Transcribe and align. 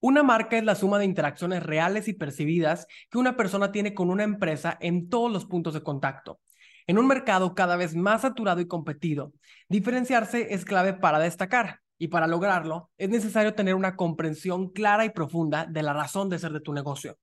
Una 0.00 0.22
marca 0.22 0.56
es 0.56 0.62
la 0.64 0.76
suma 0.76 1.00
de 1.00 1.04
interacciones 1.04 1.64
reales 1.64 2.06
y 2.06 2.12
percibidas 2.12 2.86
que 3.10 3.18
una 3.18 3.36
persona 3.36 3.72
tiene 3.72 3.94
con 3.94 4.10
una 4.10 4.22
empresa 4.22 4.78
en 4.80 5.08
todos 5.08 5.32
los 5.32 5.44
puntos 5.44 5.74
de 5.74 5.82
contacto. 5.82 6.38
En 6.86 6.98
un 6.98 7.08
mercado 7.08 7.56
cada 7.56 7.74
vez 7.74 7.96
más 7.96 8.22
saturado 8.22 8.60
y 8.60 8.68
competido, 8.68 9.32
diferenciarse 9.68 10.54
es 10.54 10.64
clave 10.64 10.94
para 10.94 11.18
destacar 11.18 11.80
y 11.98 12.08
para 12.08 12.28
lograrlo 12.28 12.92
es 12.96 13.08
necesario 13.08 13.56
tener 13.56 13.74
una 13.74 13.96
comprensión 13.96 14.68
clara 14.68 15.04
y 15.04 15.10
profunda 15.10 15.66
de 15.66 15.82
la 15.82 15.92
razón 15.92 16.28
de 16.28 16.38
ser 16.38 16.52
de 16.52 16.60
tu 16.60 16.72
negocio. 16.72 17.18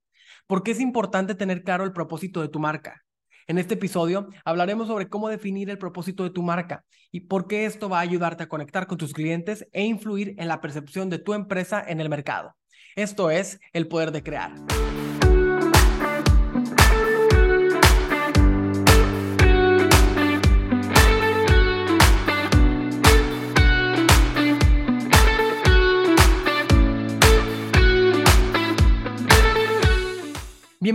¿Por 0.45 0.61
qué 0.61 0.71
es 0.71 0.81
importante 0.81 1.33
tener 1.33 1.63
claro 1.63 1.85
el 1.85 1.93
propósito 1.93 2.41
de 2.41 2.49
tu 2.49 2.59
marca? 2.59 3.05
En 3.47 3.57
este 3.57 3.75
episodio 3.75 4.27
hablaremos 4.43 4.87
sobre 4.87 5.07
cómo 5.07 5.29
definir 5.29 5.69
el 5.69 5.77
propósito 5.77 6.23
de 6.23 6.31
tu 6.31 6.43
marca 6.43 6.83
y 7.09 7.21
por 7.21 7.47
qué 7.47 7.65
esto 7.65 7.87
va 7.87 7.99
a 7.99 8.01
ayudarte 8.01 8.43
a 8.43 8.49
conectar 8.49 8.85
con 8.85 8.97
tus 8.97 9.13
clientes 9.13 9.65
e 9.71 9.85
influir 9.85 10.35
en 10.37 10.49
la 10.49 10.59
percepción 10.59 11.09
de 11.09 11.19
tu 11.19 11.33
empresa 11.33 11.81
en 11.87 12.01
el 12.01 12.09
mercado. 12.09 12.53
Esto 12.97 13.29
es 13.29 13.59
el 13.73 13.89
poder 13.89 14.13
de 14.13 14.23
crear. 14.23 14.53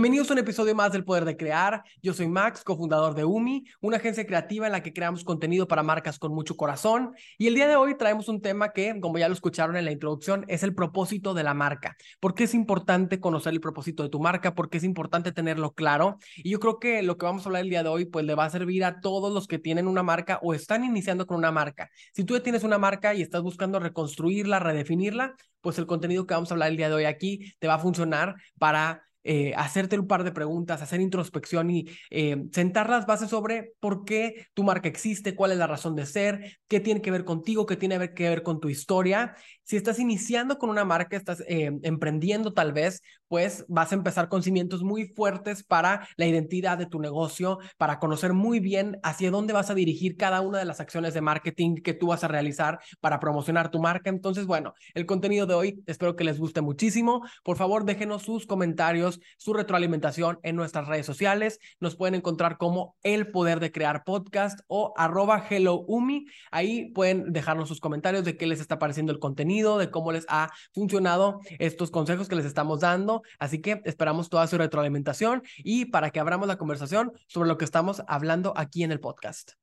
Bienvenidos 0.01 0.31
a 0.31 0.33
un 0.33 0.39
episodio 0.39 0.73
más 0.73 0.91
del 0.91 1.03
Poder 1.03 1.25
de 1.25 1.37
Crear. 1.37 1.83
Yo 2.01 2.15
soy 2.15 2.27
Max, 2.27 2.63
cofundador 2.63 3.13
de 3.13 3.23
UMI, 3.23 3.65
una 3.81 3.97
agencia 3.97 4.25
creativa 4.25 4.65
en 4.65 4.71
la 4.71 4.81
que 4.81 4.93
creamos 4.93 5.23
contenido 5.23 5.67
para 5.67 5.83
marcas 5.83 6.17
con 6.17 6.33
mucho 6.33 6.57
corazón. 6.57 7.13
Y 7.37 7.45
el 7.45 7.53
día 7.53 7.67
de 7.67 7.75
hoy 7.75 7.95
traemos 7.95 8.27
un 8.27 8.41
tema 8.41 8.73
que, 8.73 8.99
como 8.99 9.19
ya 9.19 9.27
lo 9.27 9.35
escucharon 9.35 9.75
en 9.75 9.85
la 9.85 9.91
introducción, 9.91 10.43
es 10.47 10.63
el 10.63 10.73
propósito 10.73 11.35
de 11.35 11.43
la 11.43 11.53
marca. 11.53 11.97
¿Por 12.19 12.33
qué 12.33 12.45
es 12.45 12.55
importante 12.55 13.19
conocer 13.19 13.53
el 13.53 13.61
propósito 13.61 14.01
de 14.01 14.09
tu 14.09 14.19
marca? 14.19 14.55
¿Por 14.55 14.71
qué 14.71 14.79
es 14.79 14.83
importante 14.83 15.31
tenerlo 15.33 15.73
claro? 15.73 16.17
Y 16.37 16.49
yo 16.49 16.59
creo 16.59 16.79
que 16.79 17.03
lo 17.03 17.19
que 17.19 17.27
vamos 17.27 17.45
a 17.45 17.49
hablar 17.49 17.61
el 17.61 17.69
día 17.69 17.83
de 17.83 17.89
hoy, 17.89 18.05
pues 18.05 18.25
le 18.25 18.33
va 18.33 18.45
a 18.45 18.49
servir 18.49 18.83
a 18.83 19.01
todos 19.01 19.31
los 19.31 19.47
que 19.47 19.59
tienen 19.59 19.87
una 19.87 20.01
marca 20.01 20.39
o 20.41 20.55
están 20.55 20.83
iniciando 20.83 21.27
con 21.27 21.37
una 21.37 21.51
marca. 21.51 21.91
Si 22.15 22.23
tú 22.23 22.35
ya 22.35 22.41
tienes 22.41 22.63
una 22.63 22.79
marca 22.79 23.13
y 23.13 23.21
estás 23.21 23.43
buscando 23.43 23.79
reconstruirla, 23.79 24.57
redefinirla, 24.57 25.35
pues 25.61 25.77
el 25.77 25.85
contenido 25.85 26.25
que 26.25 26.33
vamos 26.33 26.49
a 26.49 26.55
hablar 26.55 26.71
el 26.71 26.77
día 26.77 26.89
de 26.89 26.95
hoy 26.95 27.05
aquí 27.05 27.53
te 27.59 27.67
va 27.67 27.75
a 27.75 27.79
funcionar 27.79 28.33
para 28.57 29.03
eh, 29.23 29.53
hacerte 29.55 29.99
un 29.99 30.07
par 30.07 30.23
de 30.23 30.31
preguntas, 30.31 30.81
hacer 30.81 31.01
introspección 31.01 31.69
y 31.69 31.87
eh, 32.09 32.43
sentar 32.51 32.89
las 32.89 33.05
bases 33.05 33.29
sobre 33.29 33.73
por 33.79 34.03
qué 34.03 34.47
tu 34.53 34.63
marca 34.63 34.89
existe, 34.89 35.35
cuál 35.35 35.51
es 35.51 35.57
la 35.57 35.67
razón 35.67 35.95
de 35.95 36.05
ser, 36.05 36.57
qué 36.67 36.79
tiene 36.79 37.01
que 37.01 37.11
ver 37.11 37.25
contigo, 37.25 37.65
qué 37.65 37.75
tiene 37.75 38.13
que 38.13 38.29
ver 38.29 38.43
con 38.43 38.59
tu 38.59 38.69
historia. 38.69 39.35
Si 39.63 39.77
estás 39.77 39.99
iniciando 39.99 40.57
con 40.57 40.69
una 40.69 40.85
marca, 40.85 41.15
estás 41.15 41.41
eh, 41.47 41.71
emprendiendo 41.83 42.53
tal 42.53 42.73
vez, 42.73 43.01
pues 43.27 43.63
vas 43.67 43.91
a 43.91 43.95
empezar 43.95 44.27
con 44.27 44.43
cimientos 44.43 44.83
muy 44.83 45.07
fuertes 45.07 45.63
para 45.63 46.07
la 46.17 46.27
identidad 46.27 46.77
de 46.77 46.87
tu 46.87 46.99
negocio, 46.99 47.59
para 47.77 47.99
conocer 47.99 48.33
muy 48.33 48.59
bien 48.59 48.99
hacia 49.03 49.31
dónde 49.31 49.53
vas 49.53 49.69
a 49.69 49.75
dirigir 49.75 50.17
cada 50.17 50.41
una 50.41 50.59
de 50.59 50.65
las 50.65 50.79
acciones 50.79 51.13
de 51.13 51.21
marketing 51.21 51.75
que 51.75 51.93
tú 51.93 52.07
vas 52.07 52.23
a 52.23 52.27
realizar 52.27 52.79
para 52.99 53.19
promocionar 53.19 53.71
tu 53.71 53.79
marca. 53.79 54.09
Entonces, 54.09 54.45
bueno, 54.45 54.73
el 54.93 55.05
contenido 55.05 55.45
de 55.45 55.53
hoy 55.53 55.83
espero 55.85 56.15
que 56.15 56.23
les 56.23 56.39
guste 56.39 56.61
muchísimo. 56.61 57.21
Por 57.43 57.57
favor, 57.57 57.85
déjenos 57.85 58.23
sus 58.23 58.45
comentarios 58.45 59.10
su 59.37 59.53
retroalimentación 59.53 60.39
en 60.43 60.55
nuestras 60.55 60.87
redes 60.87 61.05
sociales. 61.05 61.59
Nos 61.79 61.95
pueden 61.95 62.15
encontrar 62.15 62.57
como 62.57 62.95
El 63.03 63.31
Poder 63.31 63.59
de 63.59 63.71
Crear 63.71 64.03
Podcast 64.03 64.59
o 64.67 64.93
arroba 64.95 65.45
Hello 65.49 65.83
Umi. 65.87 66.25
Ahí 66.51 66.91
pueden 66.91 67.33
dejarnos 67.33 67.67
sus 67.67 67.79
comentarios 67.79 68.23
de 68.23 68.37
qué 68.37 68.47
les 68.47 68.61
está 68.61 68.79
pareciendo 68.79 69.11
el 69.11 69.19
contenido, 69.19 69.77
de 69.77 69.91
cómo 69.91 70.11
les 70.11 70.25
ha 70.29 70.49
funcionado 70.73 71.39
estos 71.59 71.91
consejos 71.91 72.27
que 72.27 72.35
les 72.35 72.45
estamos 72.45 72.79
dando. 72.79 73.23
Así 73.39 73.61
que 73.61 73.81
esperamos 73.85 74.29
toda 74.29 74.47
su 74.47 74.57
retroalimentación 74.57 75.43
y 75.57 75.85
para 75.85 76.11
que 76.11 76.19
abramos 76.19 76.47
la 76.47 76.57
conversación 76.57 77.11
sobre 77.27 77.47
lo 77.47 77.57
que 77.57 77.65
estamos 77.65 78.03
hablando 78.07 78.53
aquí 78.55 78.83
en 78.83 78.91
el 78.91 78.99
podcast. 78.99 79.53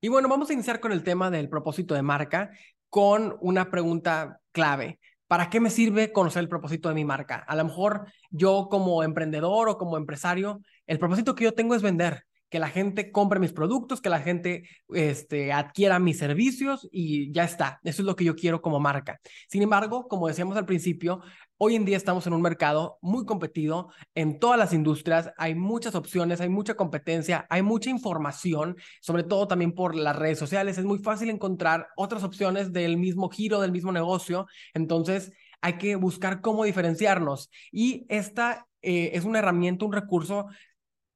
Y 0.00 0.08
bueno, 0.08 0.28
vamos 0.28 0.50
a 0.50 0.52
iniciar 0.52 0.80
con 0.80 0.90
el 0.92 1.04
tema 1.04 1.30
del 1.30 1.48
propósito 1.48 1.94
de 1.94 2.02
marca 2.02 2.50
con 2.88 3.36
una 3.40 3.70
pregunta 3.70 4.40
clave. 4.52 4.98
¿Para 5.32 5.48
qué 5.48 5.60
me 5.60 5.70
sirve 5.70 6.12
conocer 6.12 6.42
el 6.42 6.48
propósito 6.50 6.90
de 6.90 6.94
mi 6.94 7.06
marca? 7.06 7.36
A 7.36 7.56
lo 7.56 7.64
mejor 7.64 8.04
yo 8.28 8.68
como 8.70 9.02
emprendedor 9.02 9.70
o 9.70 9.78
como 9.78 9.96
empresario, 9.96 10.60
el 10.86 10.98
propósito 10.98 11.34
que 11.34 11.44
yo 11.44 11.54
tengo 11.54 11.74
es 11.74 11.80
vender, 11.80 12.26
que 12.50 12.58
la 12.58 12.68
gente 12.68 13.10
compre 13.10 13.40
mis 13.40 13.54
productos, 13.54 14.02
que 14.02 14.10
la 14.10 14.20
gente 14.20 14.68
este, 14.90 15.50
adquiera 15.54 15.98
mis 15.98 16.18
servicios 16.18 16.86
y 16.92 17.32
ya 17.32 17.44
está. 17.44 17.80
Eso 17.82 18.02
es 18.02 18.06
lo 18.06 18.14
que 18.14 18.24
yo 18.24 18.36
quiero 18.36 18.60
como 18.60 18.78
marca. 18.78 19.20
Sin 19.48 19.62
embargo, 19.62 20.06
como 20.06 20.28
decíamos 20.28 20.58
al 20.58 20.66
principio, 20.66 21.22
hoy 21.64 21.76
en 21.76 21.84
día 21.84 21.96
estamos 21.96 22.26
en 22.26 22.32
un 22.32 22.42
mercado 22.42 22.98
muy 23.02 23.24
competido 23.24 23.92
en 24.16 24.40
todas 24.40 24.58
las 24.58 24.72
industrias. 24.72 25.32
Hay 25.36 25.54
muchas 25.54 25.94
opciones, 25.94 26.40
hay 26.40 26.48
mucha 26.48 26.74
competencia, 26.74 27.46
hay 27.50 27.62
mucha 27.62 27.88
información, 27.88 28.76
sobre 29.00 29.22
todo 29.22 29.46
también 29.46 29.72
por 29.72 29.94
las 29.94 30.16
redes 30.16 30.40
sociales. 30.40 30.76
Es 30.76 30.84
muy 30.84 30.98
fácil 30.98 31.30
encontrar 31.30 31.86
otras 31.96 32.24
opciones 32.24 32.72
del 32.72 32.96
mismo 32.96 33.28
giro, 33.28 33.60
del 33.60 33.70
mismo 33.70 33.92
negocio. 33.92 34.48
Entonces, 34.74 35.30
hay 35.60 35.74
que 35.74 35.94
buscar 35.94 36.40
cómo 36.40 36.64
diferenciarnos. 36.64 37.48
Y 37.70 38.06
esta 38.08 38.66
eh, 38.80 39.12
es 39.14 39.24
una 39.24 39.38
herramienta, 39.38 39.84
un 39.84 39.92
recurso 39.92 40.48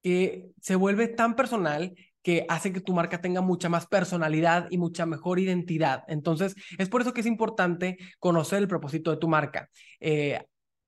que 0.01 0.51
se 0.61 0.77
vuelve 0.77 1.09
tan 1.09 1.35
personal 1.35 1.97
que 2.27 2.45
hace 2.49 2.73
que 2.73 2.81
tu 2.81 2.93
marca 2.93 3.21
tenga 3.21 3.41
mucha 3.41 3.69
más 3.69 3.87
personalidad 3.87 4.67
y 4.69 4.79
mucha 4.79 5.07
mejor 5.07 5.39
identidad. 5.39 6.03
Entonces, 6.09 6.57
es 6.77 6.89
por 6.89 7.01
eso 7.01 7.13
que 7.13 7.21
es 7.21 7.27
importante 7.29 7.99
conocer 8.19 8.59
el 8.59 8.67
propósito 8.67 9.13
de 9.13 9.19
tu 9.19 9.29
marca. 9.29 9.71
Eh, 10.01 10.43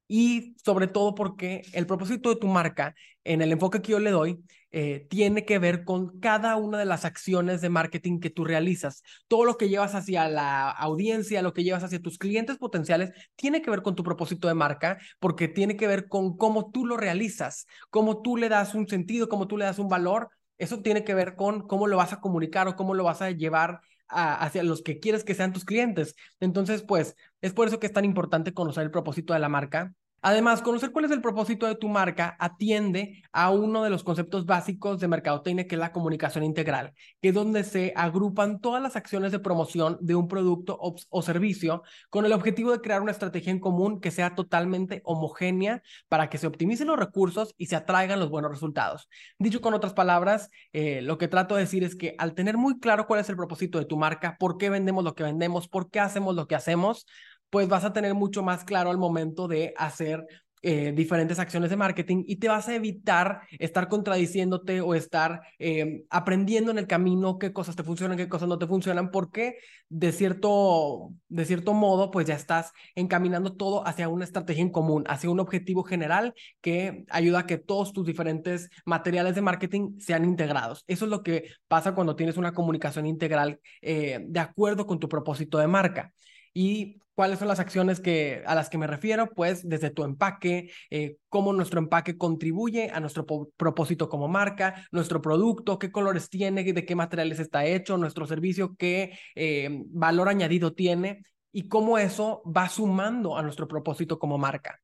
y 0.09 0.57
sobre 0.65 0.89
todo 0.89 1.15
porque 1.15 1.63
el 1.75 1.87
propósito 1.87 2.31
de 2.31 2.41
tu 2.41 2.49
marca, 2.49 2.93
en 3.23 3.41
el 3.41 3.53
enfoque 3.53 3.81
que 3.81 3.93
yo 3.93 4.01
le 4.01 4.11
doy, 4.11 4.43
eh, 4.73 5.07
tiene 5.09 5.45
que 5.45 5.61
ver 5.61 5.85
con 5.85 6.19
cada 6.19 6.57
una 6.57 6.77
de 6.77 6.87
las 6.87 7.05
acciones 7.05 7.61
de 7.61 7.69
marketing 7.69 8.19
que 8.19 8.31
tú 8.31 8.45
realizas. 8.45 9.05
Todo 9.29 9.45
lo 9.45 9.57
que 9.57 9.69
llevas 9.69 9.95
hacia 9.95 10.29
la 10.29 10.69
audiencia, 10.71 11.41
lo 11.41 11.53
que 11.53 11.63
llevas 11.63 11.85
hacia 11.85 12.03
tus 12.03 12.19
clientes 12.19 12.59
potenciales, 12.59 13.13
tiene 13.37 13.63
que 13.63 13.71
ver 13.71 13.83
con 13.83 13.95
tu 13.95 14.03
propósito 14.03 14.49
de 14.49 14.55
marca, 14.55 14.99
porque 15.21 15.47
tiene 15.47 15.77
que 15.77 15.87
ver 15.87 16.09
con 16.09 16.37
cómo 16.37 16.73
tú 16.73 16.85
lo 16.85 16.97
realizas, 16.97 17.69
cómo 17.91 18.23
tú 18.23 18.37
le 18.37 18.49
das 18.49 18.75
un 18.75 18.89
sentido, 18.89 19.29
cómo 19.29 19.47
tú 19.47 19.57
le 19.57 19.67
das 19.67 19.79
un 19.79 19.89
valor. 19.89 20.31
Eso 20.59 20.81
tiene 20.83 21.05
que 21.05 21.15
ver 21.15 21.37
con 21.37 21.67
cómo 21.67 21.87
lo 21.87 21.97
vas 21.97 22.13
a 22.13 22.21
comunicar 22.21 22.69
o 22.69 22.77
cómo 22.77 22.95
lo 22.95 23.05
vas 23.05 23.23
a 23.23 23.31
llevar 23.31 23.81
hacia 24.09 24.63
los 24.63 24.83
que 24.83 25.01
quieres 25.01 25.25
que 25.25 25.35
sean 25.35 25.53
tus 25.53 25.65
clientes. 25.65 26.15
Entonces, 26.41 26.83
pues, 26.83 27.15
es 27.41 27.53
por 27.53 27.69
eso 27.69 27.79
que 27.79 27.87
es 27.87 27.93
tan 27.93 28.05
importante 28.05 28.55
conocer 28.55 28.85
el 28.85 28.91
propósito 28.91 29.35
de 29.35 29.39
la 29.41 29.49
marca 29.49 29.93
Además, 30.21 30.63
conocer 30.63 30.91
cuál 30.91 31.05
es 31.05 31.11
el 31.13 31.21
propósito 31.21 31.67
de 31.67 31.77
tu 31.77 31.89
marca 31.89 32.37
atiende 32.41 33.23
a 33.33 33.51
uno 33.51 33.85
de 33.85 33.91
los 33.91 34.03
conceptos 34.03 34.47
básicos 34.47 34.99
de 34.99 35.07
mercadotecnia, 35.07 35.67
que 35.69 35.77
es 35.77 35.79
la 35.79 35.93
comunicación 35.93 36.43
integral, 36.43 36.93
que 37.23 37.29
es 37.29 37.35
donde 37.35 37.63
se 37.63 37.93
agrupan 37.95 38.61
todas 38.61 38.83
las 38.83 38.97
acciones 38.97 39.31
de 39.31 39.39
promoción 39.39 39.97
de 40.01 40.17
un 40.17 40.27
producto 40.27 40.77
o, 40.81 41.23
servicio 41.23 41.83
con 42.11 42.25
el 42.25 42.33
objetivo 42.33 42.73
de 42.73 42.81
crear 42.81 43.01
una 43.03 43.13
estrategia 43.13 43.53
en 43.53 43.61
común 43.61 44.01
que 44.01 44.11
sea 44.11 44.35
totalmente 44.35 45.03
homogénea 45.05 45.83
para 46.09 46.29
que 46.29 46.39
se 46.39 46.47
optimicen 46.47 46.89
los 46.89 46.99
recursos 46.99 47.55
y 47.57 47.67
se 47.67 47.77
atraigan 47.77 48.19
los 48.19 48.31
buenos 48.31 48.51
resultados. 48.51 49.09
Dicho 49.39 49.61
con 49.61 49.75
otras 49.75 49.93
palabras, 49.93 50.51
eh, 50.73 51.01
lo 51.03 51.19
que 51.19 51.29
trato 51.29 51.55
de 51.55 51.63
decir 51.63 51.85
es 51.85 51.95
que 51.95 52.15
al 52.19 52.35
tener 52.35 52.57
muy 52.57 52.79
claro 52.81 53.07
cuál 53.07 53.21
es 53.21 53.29
el 53.29 53.37
propósito 53.37 53.79
de 53.79 53.85
tu 53.85 53.97
marca, 53.97 54.37
por 54.39 54.59
qué 54.59 54.71
vendemos 54.71 55.05
lo 55.05 55.15
que 55.15 55.23
vendemos, 55.23 55.69
por 55.69 55.91
qué 55.91 56.01
hacemos 56.01 56.35
lo 56.35 56.49
que 56.49 56.55
hacemos, 56.55 57.07
pues 57.51 57.69
vas 57.69 57.85
a 57.85 57.93
tener 57.93 58.15
mucho 58.15 58.43
más 58.43 58.65
claro 58.65 58.91
al 58.91 58.99
momento 58.99 59.49
de 59.49 59.75
hacer 59.77 60.27
eh, 60.61 60.93
diferentes 60.93 61.39
acciones 61.39 61.71
de 61.71 61.77
marketing 61.77 62.25
y 62.27 62.37
te 62.37 62.49
vas 62.49 62.69
a 62.69 62.75
evitar 62.75 63.43
estar 63.61 63.87
contradiciéndote 63.87 64.81
o 64.81 64.97
estar 64.97 65.43
eh, 65.61 66.03
aprendiendo 66.11 66.73
en 66.73 66.79
el 66.79 66.89
camino 66.89 67.39
qué 67.39 67.53
cosas 67.53 67.77
te 67.77 67.85
funcionan, 67.85 68.17
qué 68.17 68.29
cosas 68.29 68.49
no 68.49 68.59
te 68.59 68.67
funcionan, 68.67 69.13
porque 69.13 69.59
de 69.89 70.11
cierto, 70.11 71.13
de 71.29 71.45
cierto 71.45 71.75
modo, 71.75 72.11
pues 72.11 72.27
ya 72.27 72.35
estás 72.35 72.73
encaminando 72.97 73.55
todo 73.55 73.87
hacia 73.87 74.09
una 74.09 74.25
estrategia 74.25 74.63
en 74.63 74.71
común, 74.71 75.05
hacia 75.07 75.31
un 75.31 75.39
objetivo 75.39 75.85
general 75.85 76.35
que 76.61 77.05
ayuda 77.09 77.41
a 77.41 77.47
que 77.47 77.59
todos 77.59 77.93
tus 77.93 78.05
diferentes 78.05 78.69
materiales 78.85 79.37
de 79.37 79.43
marketing 79.43 80.01
sean 80.01 80.25
integrados. 80.25 80.83
Eso 80.89 81.05
es 81.05 81.11
lo 81.11 81.23
que 81.23 81.51
pasa 81.69 81.95
cuando 81.95 82.17
tienes 82.17 82.37
una 82.37 82.53
comunicación 82.53 83.07
integral 83.07 83.61
eh, 83.81 84.25
de 84.27 84.41
acuerdo 84.41 84.87
con 84.87 84.99
tu 84.99 85.09
propósito 85.09 85.59
de 85.59 85.69
marca. 85.69 86.13
Y 86.61 87.01
¿Cuáles 87.15 87.41
son 87.41 87.49
las 87.49 87.59
acciones 87.59 87.99
que, 87.99 88.45
a 88.47 88.55
las 88.55 88.69
que 88.71 88.79
me 88.79 88.87
refiero? 88.87 89.31
Pues 89.35 89.69
desde 89.69 89.91
tu 89.91 90.05
empaque, 90.05 90.71
eh, 90.89 91.17
cómo 91.29 91.53
nuestro 91.53 91.81
empaque 91.81 92.17
contribuye 92.17 92.91
a 92.93 93.01
nuestro 93.01 93.27
propósito 93.57 94.09
como 94.09 94.29
marca, 94.29 94.87
nuestro 94.93 95.21
producto, 95.21 95.81
qué 95.81 95.91
colores 95.91 96.31
tiene, 96.31 96.63
de 96.63 96.85
qué 96.85 96.95
materiales 96.95 97.41
está 97.41 97.65
hecho, 97.65 97.97
nuestro 97.97 98.25
servicio, 98.25 98.77
qué 98.79 99.19
eh, 99.35 99.83
valor 99.89 100.29
añadido 100.29 100.75
tiene 100.75 101.25
y 101.51 101.67
cómo 101.67 101.99
eso 101.99 102.41
va 102.45 102.69
sumando 102.69 103.37
a 103.37 103.43
nuestro 103.43 103.67
propósito 103.67 104.21
como 104.21 104.39
marca. 104.39 104.81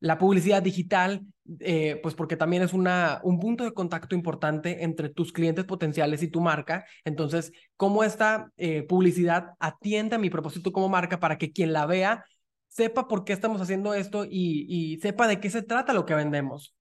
La 0.00 0.18
publicidad 0.18 0.62
digital, 0.62 1.26
eh, 1.60 2.00
pues 2.02 2.14
porque 2.14 2.36
también 2.36 2.62
es 2.62 2.72
una, 2.72 3.20
un 3.22 3.38
punto 3.38 3.64
de 3.64 3.72
contacto 3.72 4.14
importante 4.14 4.82
entre 4.82 5.10
tus 5.10 5.32
clientes 5.32 5.66
potenciales 5.66 6.22
y 6.22 6.28
tu 6.28 6.40
marca. 6.40 6.84
Entonces, 7.04 7.52
¿cómo 7.76 8.02
esta 8.02 8.50
eh, 8.56 8.82
publicidad 8.82 9.50
atiende 9.58 10.16
a 10.16 10.18
mi 10.18 10.30
propósito 10.30 10.72
como 10.72 10.88
marca 10.88 11.20
para 11.20 11.36
que 11.36 11.52
quien 11.52 11.72
la 11.72 11.86
vea 11.86 12.24
sepa 12.70 13.08
por 13.08 13.24
qué 13.24 13.32
estamos 13.32 13.60
haciendo 13.60 13.94
esto 13.94 14.24
y, 14.24 14.64
y 14.68 14.98
sepa 15.00 15.28
de 15.28 15.40
qué 15.40 15.50
se 15.50 15.62
trata 15.62 15.92
lo 15.92 16.06
que 16.06 16.14
vendemos. 16.14 16.74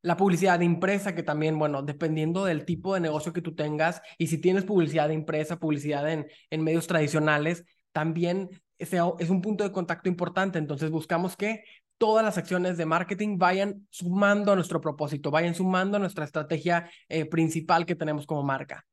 La 0.00 0.16
publicidad 0.16 0.60
impresa, 0.60 1.14
que 1.14 1.24
también, 1.24 1.58
bueno, 1.58 1.82
dependiendo 1.82 2.44
del 2.44 2.64
tipo 2.64 2.94
de 2.94 3.00
negocio 3.00 3.32
que 3.32 3.42
tú 3.42 3.54
tengas 3.54 4.00
y 4.18 4.28
si 4.28 4.38
tienes 4.38 4.64
publicidad 4.64 5.10
impresa, 5.10 5.58
publicidad 5.58 6.08
en, 6.10 6.28
en 6.50 6.62
medios 6.62 6.86
tradicionales, 6.86 7.64
también 7.90 8.48
es 8.78 9.30
un 9.30 9.42
punto 9.42 9.64
de 9.64 9.72
contacto 9.72 10.08
importante. 10.08 10.58
Entonces 10.58 10.90
buscamos 10.90 11.36
que 11.36 11.64
todas 11.98 12.24
las 12.24 12.38
acciones 12.38 12.76
de 12.76 12.86
marketing 12.86 13.38
vayan 13.38 13.86
sumando 13.90 14.52
a 14.52 14.54
nuestro 14.54 14.80
propósito, 14.80 15.30
vayan 15.30 15.54
sumando 15.54 15.96
a 15.96 16.00
nuestra 16.00 16.24
estrategia 16.24 16.90
eh, 17.08 17.24
principal 17.26 17.86
que 17.86 17.94
tenemos 17.94 18.26
como 18.26 18.42
marca. 18.42 18.86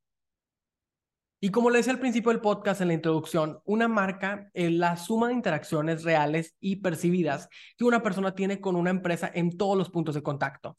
Y 1.44 1.50
como 1.50 1.70
le 1.70 1.80
decía 1.80 1.92
al 1.92 2.00
principio 2.00 2.32
del 2.32 2.40
podcast 2.40 2.80
en 2.80 2.88
la 2.88 2.94
introducción, 2.94 3.60
una 3.66 3.90
marca 3.90 4.50
es 4.54 4.72
la 4.72 4.96
suma 4.96 5.28
de 5.28 5.34
interacciones 5.34 6.04
reales 6.06 6.56
y 6.62 6.78
percibidas 6.78 7.50
que 7.78 7.84
una 7.84 8.02
persona 8.02 8.34
tiene 8.34 8.62
con 8.62 8.78
una 8.78 8.92
empresa 8.92 9.30
en 9.34 9.58
todos 9.58 9.78
los 9.78 9.90
puntos 9.90 10.16
de 10.16 10.24
contacto. 10.24 10.78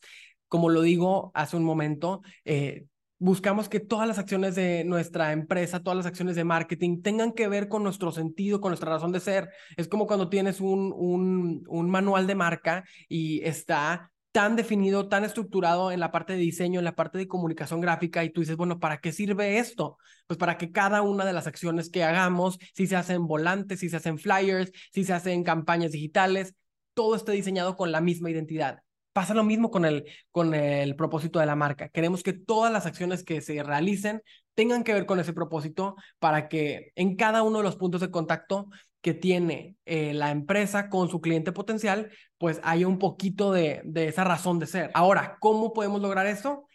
Como 0.49 0.71
lo 0.71 0.81
digo 0.81 1.33
hace 1.35 1.59
un 1.59 1.65
momento, 1.65 2.23
eh, 2.47 2.87
buscamos 3.25 3.71
que 3.71 3.81
todas 3.81 4.07
las 4.07 4.19
acciones 4.19 4.55
de 4.55 4.85
nuestra 4.85 5.33
empresa, 5.33 5.83
todas 5.83 5.97
las 5.97 6.05
acciones 6.05 6.37
de 6.37 6.45
marketing 6.45 7.01
tengan 7.01 7.33
que 7.33 7.49
ver 7.49 7.69
con 7.69 7.83
nuestro 7.83 8.13
sentido, 8.13 8.61
con 8.61 8.69
nuestra 8.69 8.91
razón 8.91 9.13
de 9.13 9.21
ser. 9.21 9.49
Es 9.79 9.89
como 9.89 10.07
cuando 10.07 10.29
tienes 10.29 10.61
un, 10.61 10.93
un, 11.67 11.91
manual 11.91 12.27
de 12.27 12.35
marca 12.35 12.85
y 13.09 13.43
está 13.43 14.13
tan 14.31 14.57
definido, 14.57 15.09
tan 15.09 15.25
estructurado 15.25 15.91
en 15.91 16.01
la 16.01 16.13
parte 16.13 16.35
de 16.35 16.41
diseño, 16.41 16.81
en 16.81 16.85
la 16.85 16.97
parte 16.97 17.17
de 17.17 17.27
comunicación 17.27 17.81
gráfica 17.81 18.23
y 18.25 18.31
tú 18.31 18.43
dices, 18.43 18.57
bueno, 18.59 18.79
¿para 18.79 18.99
qué 18.99 19.11
sirve 19.11 19.57
esto? 19.57 19.97
Pues 20.27 20.37
para 20.37 20.59
que 20.59 20.71
cada 20.71 21.01
una 21.01 21.25
de 21.25 21.33
las 21.33 21.47
acciones 21.47 21.89
que 21.89 22.05
hagamos, 22.05 22.59
si 22.75 22.87
se 22.87 22.97
hacen 22.97 23.27
volantes, 23.27 23.81
si 23.81 23.89
se 23.89 23.97
hacen 23.97 24.19
flyers, 24.19 24.71
si 24.93 25.03
se 25.03 25.15
hacen 25.15 25.45
campañas 25.45 25.93
digitales, 25.93 26.57
todo 26.93 27.17
esté 27.17 27.33
diseñado 27.33 27.75
con 27.75 27.91
la 27.91 28.03
misma 28.03 28.31
identidad. 28.31 28.84
Pasa 29.15 29.33
lo 29.33 29.45
mismo 29.45 29.71
con 29.71 29.85
el, 29.85 30.05
con 30.33 30.55
el 30.55 30.97
propósito 30.97 31.39
de 31.39 31.47
la 31.47 31.55
marca. 31.55 31.89
Queremos 31.89 32.25
que 32.25 32.33
todas 32.33 32.73
las 32.73 32.85
acciones 32.85 33.23
que 33.23 33.41
se 33.41 33.63
realicen 33.63 34.23
tengan 34.55 34.83
que 34.83 34.93
ver 34.93 35.07
con 35.07 35.21
ese 35.21 35.33
propósito 35.33 35.95
para 36.19 36.49
que 36.49 36.93
en 36.97 37.15
cada 37.15 37.45
uno 37.45 37.59
de 37.59 37.65
los 37.65 37.77
puntos 37.77 38.01
de 38.01 38.11
contacto 38.11 38.69
que 39.01 39.15
tiene 39.15 39.77
eh, 39.85 40.15
la 40.15 40.33
empresa 40.33 40.89
con 40.89 41.09
su 41.09 41.21
cliente 41.21 41.53
potencial, 41.53 42.11
pues 42.39 42.61
haya 42.65 42.89
un 42.89 42.99
poquito 42.99 43.53
de, 43.53 43.83
de 43.85 44.09
esa 44.09 44.25
razón 44.25 44.59
de 44.59 44.67
ser. 44.67 44.91
Ahora, 44.95 45.37
¿cómo 45.39 45.73
podemos 45.73 46.03
lograr 46.03 46.27
esto? 46.27 46.67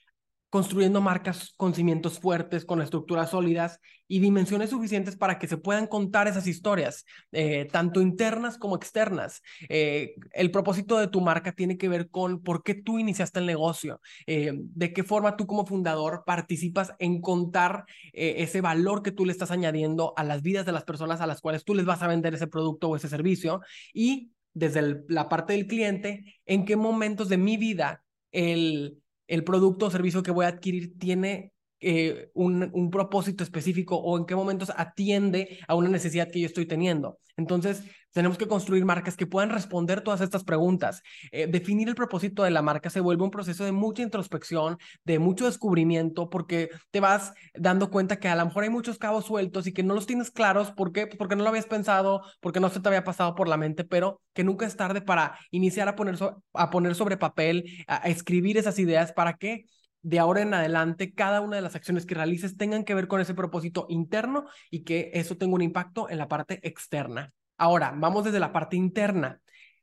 Construyendo 0.50 1.00
marcas 1.01 1.54
con 1.57 1.74
cimientos 1.74 2.19
fuertes, 2.19 2.66
con 2.66 2.81
estructuras 2.81 3.30
sólidas 3.30 3.80
y 4.07 4.19
dimensiones 4.19 4.72
suficientes 4.72 5.16
para 5.16 5.38
que 5.38 5.48
se 5.48 5.57
puedan 5.57 5.86
contar 5.86 6.28
esas 6.28 6.48
historias, 6.48 7.06
eh, 7.31 7.68
tanto 7.72 8.01
internas 8.01 8.57
como 8.57 8.75
externas. 8.75 9.42
Eh, 9.69 10.16
el 10.31 10.50
propósito 10.50 10.98
de 10.98 11.07
tu 11.07 11.22
marca 11.22 11.51
tiene 11.51 11.78
que 11.78 11.88
ver 11.88 12.10
con 12.10 12.42
por 12.42 12.63
qué 12.63 12.74
tú 12.74 12.98
iniciaste 12.98 13.40
el 13.40 13.46
negocio, 13.46 14.01
eh, 14.25 14.54
de 14.56 14.94
qué 14.94 15.04
forma 15.04 15.38
tú 15.38 15.46
como 15.46 15.66
fundador 15.68 16.24
participas 16.25 16.94
en 16.98 17.22
contar 17.22 17.86
ese 18.12 18.62
valor 18.62 19.04
que 19.04 19.12
tú 19.12 19.25
le 19.25 19.31
estás 19.31 19.52
añadiendo 19.52 20.13
a 20.18 20.24
las 20.24 20.42
vidas 20.42 20.66
de 20.66 20.72
las 20.72 20.84
personas 20.84 21.22
a 21.22 21.28
las 21.28 21.42
cuales 21.42 21.63
tú 21.63 21.75
les 21.75 21.86
vas 21.86 22.02
a 22.02 22.07
vender 22.07 22.34
ese 22.34 22.48
producto 22.48 22.90
o 22.90 22.95
ese 22.95 23.07
servicio 23.07 23.62
y 23.94 24.31
desde 24.54 25.04
la 25.07 25.30
parte 25.30 25.54
del 25.54 25.68
cliente, 25.68 26.40
en 26.45 26.66
qué 26.66 26.75
momentos 26.75 27.30
de 27.30 27.38
mi 27.38 27.57
vida 27.57 28.04
el 28.31 28.98
el 29.30 29.44
producto 29.44 29.86
o 29.86 29.92
servicio 29.92 30.24
que 30.24 30.31
voy 30.31 30.46
a 30.46 30.50
adquirir 30.50 30.98
tiene 30.98 31.54
eh, 31.81 32.30
un, 32.34 32.70
un, 32.74 32.90
propósito 32.90 33.44
específico 33.44 33.96
o 33.98 34.18
en 34.18 34.26
qué 34.26 34.36
momentos 34.36 34.72
atiende 34.76 35.60
a 35.68 35.76
una 35.76 35.90
necesidad 35.90 36.30
que 36.31 36.42
yo 36.42 36.48
estoy 36.48 36.66
teniendo. 36.66 37.20
Entonces, 37.38 37.84
tenemos 38.12 38.38
que 38.38 38.48
construir 38.48 38.86
marcas 38.86 39.16
que 39.16 39.28
puedan 39.28 39.50
responder 39.50 40.02
todas 40.02 40.22
estas 40.22 40.44
preguntas. 40.44 41.02
Eh, 41.31 41.48
definir 41.48 41.88
el 41.90 41.96
propósito 41.96 42.44
de 42.44 42.52
la 42.52 42.62
marca 42.62 42.90
se 42.90 43.00
vuelve 43.00 43.24
un 43.24 43.31
proceso 43.31 43.66
de 43.66 43.72
mucha 43.72 44.02
introspección, 44.02 44.78
de 45.04 45.20
mucho 45.20 45.46
descubrimiento, 45.46 46.30
porque 46.30 46.70
te 46.92 47.00
vas 47.00 47.34
dando 47.54 47.90
cuenta 47.92 48.20
que 48.20 48.28
a 48.28 48.36
lo 48.36 48.46
mejor 48.46 48.64
hay 48.64 48.70
muchos 48.70 48.98
cabos 48.98 49.26
sueltos 49.26 49.68
y 49.68 49.74
que 49.74 49.84
no 49.84 49.94
los 49.94 50.08
tienes 50.08 50.31
claros. 50.31 50.72
¿Por 50.72 50.92
qué? 50.92 51.08
Porque 51.08 51.36
no 51.36 51.44
lo 51.44 51.50
habías 51.50 51.68
pensado, 51.68 52.24
porque 52.42 52.60
no 52.60 52.70
se 52.70 52.80
te 52.80 52.88
había 52.90 53.04
pasado 53.04 53.36
por 53.36 53.48
la 53.48 53.58
mente, 53.58 53.84
pero 53.84 54.22
que 54.34 54.44
nunca 54.44 54.66
es 54.66 54.76
tarde 54.76 55.02
para 55.02 55.38
iniciar 55.52 55.88
a 55.88 55.96
poner, 55.96 56.18
a 56.54 56.70
poner 56.70 56.96
sobre 56.96 57.18
papel, 57.18 57.64
a, 57.88 58.06
a 58.06 58.10
escribir 58.10 58.58
esas 58.58 58.80
ideas 58.80 59.14
para 59.14 59.34
que 59.38 59.66
de 60.01 60.19
ahora 60.19 60.42
en 60.42 60.54
adelante 60.54 61.13
cada 61.13 61.42
una 61.42 61.57
de 61.57 61.62
las 61.62 61.75
acciones 61.75 62.06
que 62.06 62.16
realices 62.16 62.57
tengan 62.57 62.84
que 62.84 62.94
ver 62.94 63.07
con 63.07 63.22
ese 63.22 63.34
propósito 63.34 63.86
interno 63.90 64.46
y 64.69 64.84
que 64.84 65.12
eso 65.13 65.38
tenga 65.38 65.56
un 65.56 65.62
impacto 65.62 66.10
en 66.10 66.18
la 66.18 66.28
parte 66.28 66.60
externa. 66.68 67.34
Ahora, 67.57 67.94
vamos 67.96 68.24
desde 68.24 68.40
la 68.40 68.54
parte 68.54 68.78
interna. 68.78 69.42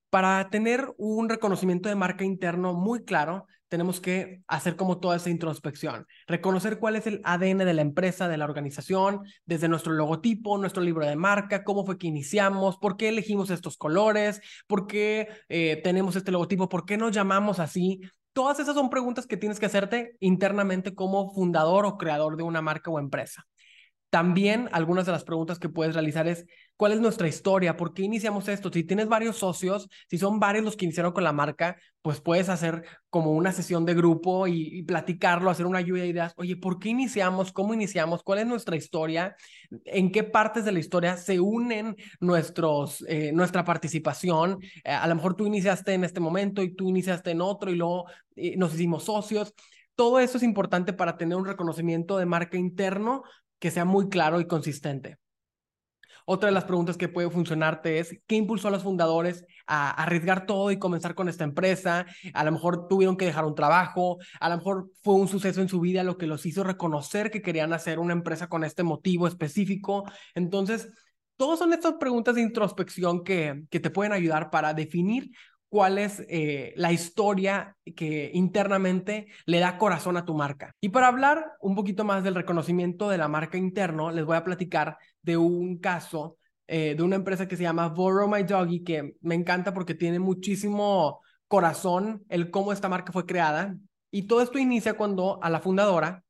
Para 0.08 0.48
tener 0.50 0.94
un 0.96 1.28
reconocimiento 1.28 1.88
de 1.88 1.94
marca 1.94 2.24
interno 2.24 2.72
muy 2.72 3.04
claro, 3.04 3.46
tenemos 3.68 4.00
que 4.00 4.42
hacer 4.46 4.76
como 4.76 4.98
toda 4.98 5.16
esa 5.16 5.30
introspección, 5.30 6.06
reconocer 6.26 6.78
cuál 6.78 6.96
es 6.96 7.06
el 7.06 7.20
ADN 7.24 7.58
de 7.58 7.74
la 7.74 7.82
empresa, 7.82 8.28
de 8.28 8.36
la 8.36 8.44
organización, 8.44 9.22
desde 9.44 9.69
nuestro 9.69 9.92
logotipo, 9.92 10.58
nuestro 10.58 10.82
libro 10.82 11.04
de 11.04 11.16
marca, 11.16 11.64
cómo 11.64 11.84
fue 11.84 11.98
que 11.98 12.06
iniciamos, 12.06 12.78
por 12.78 12.96
qué 12.96 13.08
elegimos 13.08 13.50
estos 13.50 13.76
colores, 13.76 14.40
por 14.66 14.86
qué 14.86 15.28
eh, 15.48 15.80
tenemos 15.82 16.16
este 16.16 16.32
logotipo, 16.32 16.69
por 16.69 16.86
qué 16.86 16.96
nos 16.96 17.12
llamamos 17.12 17.58
así. 17.58 18.00
Todas 18.36 18.60
esas 18.60 18.74
son 18.74 18.90
preguntas 18.90 19.26
que 19.26 19.38
tienes 19.38 19.58
que 19.58 19.64
hacerte 19.64 20.14
internamente 20.20 20.94
como 20.94 21.32
fundador 21.32 21.86
o 21.86 21.96
creador 21.96 22.36
de 22.36 22.42
una 22.42 22.60
marca 22.60 22.90
o 22.90 22.98
empresa. 22.98 23.46
También 24.10 24.68
algunas 24.72 25.06
de 25.06 25.12
las 25.12 25.24
preguntas 25.24 25.58
que 25.58 25.70
puedes 25.70 25.94
realizar 25.94 26.28
es, 26.28 26.44
¿cuál 26.76 26.93
es 26.93 27.00
nuestra 27.00 27.28
historia? 27.28 27.76
¿Por 27.76 27.94
qué 27.94 28.02
iniciamos 28.02 28.49
esto? 28.49 28.70
Si 28.73 28.84
tienes 28.84 29.08
varios 29.08 29.37
socios, 29.37 29.88
si 30.08 30.19
son 30.19 30.38
varios 30.38 30.64
los 30.64 30.76
que 30.76 30.84
iniciaron 30.84 31.12
con 31.12 31.25
la 31.25 31.32
marca, 31.32 31.76
pues 32.02 32.20
puedes 32.20 32.49
hacer 32.49 32.84
como 33.11 33.32
una 33.32 33.52
sesión 33.52 33.84
de 33.84 33.94
grupo 33.94 34.46
y, 34.46 34.82
platicarlo, 34.84 35.50
hacer 35.50 35.67
una 35.67 35.81
lluvia 35.81 36.02
de 36.02 36.08
ideas. 36.11 36.32
Oye, 36.37 36.56
¿por 36.56 36.78
qué 36.78 36.90
iniciamos? 36.90 37.52
¿Cómo 37.52 37.75
iniciamos? 37.75 38.23
¿Cuál 38.23 38.40
es 38.40 38.46
nuestra 38.46 38.76
historia? 38.76 39.37
¿En 39.84 40.12
qué 40.12 40.23
partes 40.23 40.64
de 40.64 40.73
la 40.73 40.78
historia 40.78 41.17
se 41.17 41.40
unen 41.40 41.96
nuestros, 42.20 43.05
eh, 43.08 43.32
nuestra 43.32 43.64
participación? 43.64 44.58
Eh, 44.84 44.90
a 44.90 45.06
lo 45.06 45.14
mejor 45.14 45.34
tú 45.34 45.46
iniciaste 45.46 45.94
en 45.94 46.05
este 46.05 46.20
momento 46.20 46.62
y 46.62 46.75
tú 46.75 46.88
iniciaste 46.88 47.31
en 47.31 47.40
otro 47.40 47.70
y 47.70 47.76
luego 47.76 48.06
eh, 48.37 48.56
nos 48.56 48.75
hicimos 48.75 49.05
socios. 49.05 49.55
Todo 49.94 50.20
eso 50.20 50.37
es 50.37 50.43
importante 50.43 50.93
para 50.93 51.17
tener 51.17 51.37
un 51.38 51.46
reconocimiento 51.46 52.19
de 52.19 52.26
marca 52.26 52.58
interno 52.58 53.22
que 53.58 53.70
sea 53.70 53.87
muy 53.87 54.08
claro 54.08 54.40
y 54.40 54.46
consistente. 54.46 55.17
Otra 56.28 56.49
de 56.49 56.55
las 56.55 56.64
preguntas 56.64 56.96
que 56.96 57.08
puede 57.08 57.31
funcionarte 57.31 58.00
es, 58.00 58.20
¿qué 58.26 58.34
impulsó 58.34 58.67
a 58.67 58.73
los 58.73 58.82
fundadores 58.82 59.46
a 59.69 59.90
arriesgar 59.90 60.44
todo 60.44 60.73
y 60.73 60.78
comenzar 60.78 61.14
con 61.14 61.28
esta 61.28 61.44
empresa? 61.44 62.05
A 62.34 62.44
lo 62.44 62.50
mejor 62.50 62.89
tuvieron 62.89 63.17
que 63.17 63.27
dejar 63.27 63.44
un 63.44 63.55
trabajo, 63.55 64.19
a 64.41 64.48
lo 64.48 64.56
mejor 64.56 64.91
fue 65.03 65.15
un 65.15 65.29
suceso 65.29 65.60
en 65.60 65.69
su 65.69 65.79
vida 65.81 66.03
lo 66.03 66.19
que 66.19 66.27
los 66.27 66.44
hizo 66.44 66.65
reconocer 66.65 67.31
que 67.31 67.43
querían 67.43 67.72
hacer 67.72 68.00
una 68.00 68.12
empresa 68.12 68.48
con 68.48 68.65
este 68.65 68.82
motivo 68.82 69.29
específico. 69.29 70.05
Entonces, 70.34 70.89
todas 71.36 71.60
son 71.60 71.72
estas 71.72 71.94
preguntas 71.94 72.34
de 72.34 72.43
introspección 72.43 73.22
que, 73.22 73.62
que 73.70 73.79
te 73.79 73.91
pueden 73.91 74.12
ayudar 74.12 74.50
para 74.50 74.74
definir 74.74 75.31
cuál 75.69 75.98
es 75.98 76.24
eh, 76.29 76.72
la 76.77 76.93
historia 76.93 77.77
que 77.94 78.31
internamente 78.34 79.27
le 79.46 79.58
da 79.58 79.79
corazón 79.79 80.17
a 80.17 80.24
tu 80.24 80.34
marca. 80.34 80.74
Y 80.81 80.89
para 80.91 81.08
hablar 81.08 81.53
un 81.60 81.74
poquito 81.74 82.05
más 82.05 82.24
del 82.24 82.34
reconocimiento 82.34 83.08
de 83.08 83.19
la 83.19 83.29
marca 83.29 83.58
interno, 83.58 84.10
les 84.10 84.24
voy 84.24 84.36
a 84.36 84.44
platicar 84.44 84.96
de 85.26 85.36
un 85.36 85.78
caso 85.78 86.38
eh, 86.68 86.94
de 86.96 87.02
una 87.02 87.16
empresa 87.16 87.46
que 87.48 87.56
se 87.56 87.64
llama 87.64 87.88
Borrow 87.88 88.28
My 88.28 88.44
Doggy, 88.44 88.84
que 88.84 89.16
me 89.20 89.34
encanta 89.34 89.74
porque 89.74 89.94
tiene 89.94 90.18
muchísimo 90.20 91.20
corazón 91.48 92.24
el 92.28 92.50
cómo 92.50 92.72
esta 92.72 92.88
marca 92.88 93.12
fue 93.12 93.26
creada. 93.26 93.76
Y 94.10 94.22
todo 94.28 94.40
esto 94.40 94.58
inicia 94.58 94.94
cuando 94.94 95.38
a 95.42 95.50
la 95.50 95.60
fundadora 95.60 96.24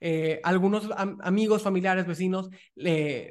eh, 0.00 0.40
algunos 0.42 0.88
amigos, 0.96 1.62
familiares, 1.62 2.06
vecinos, 2.06 2.50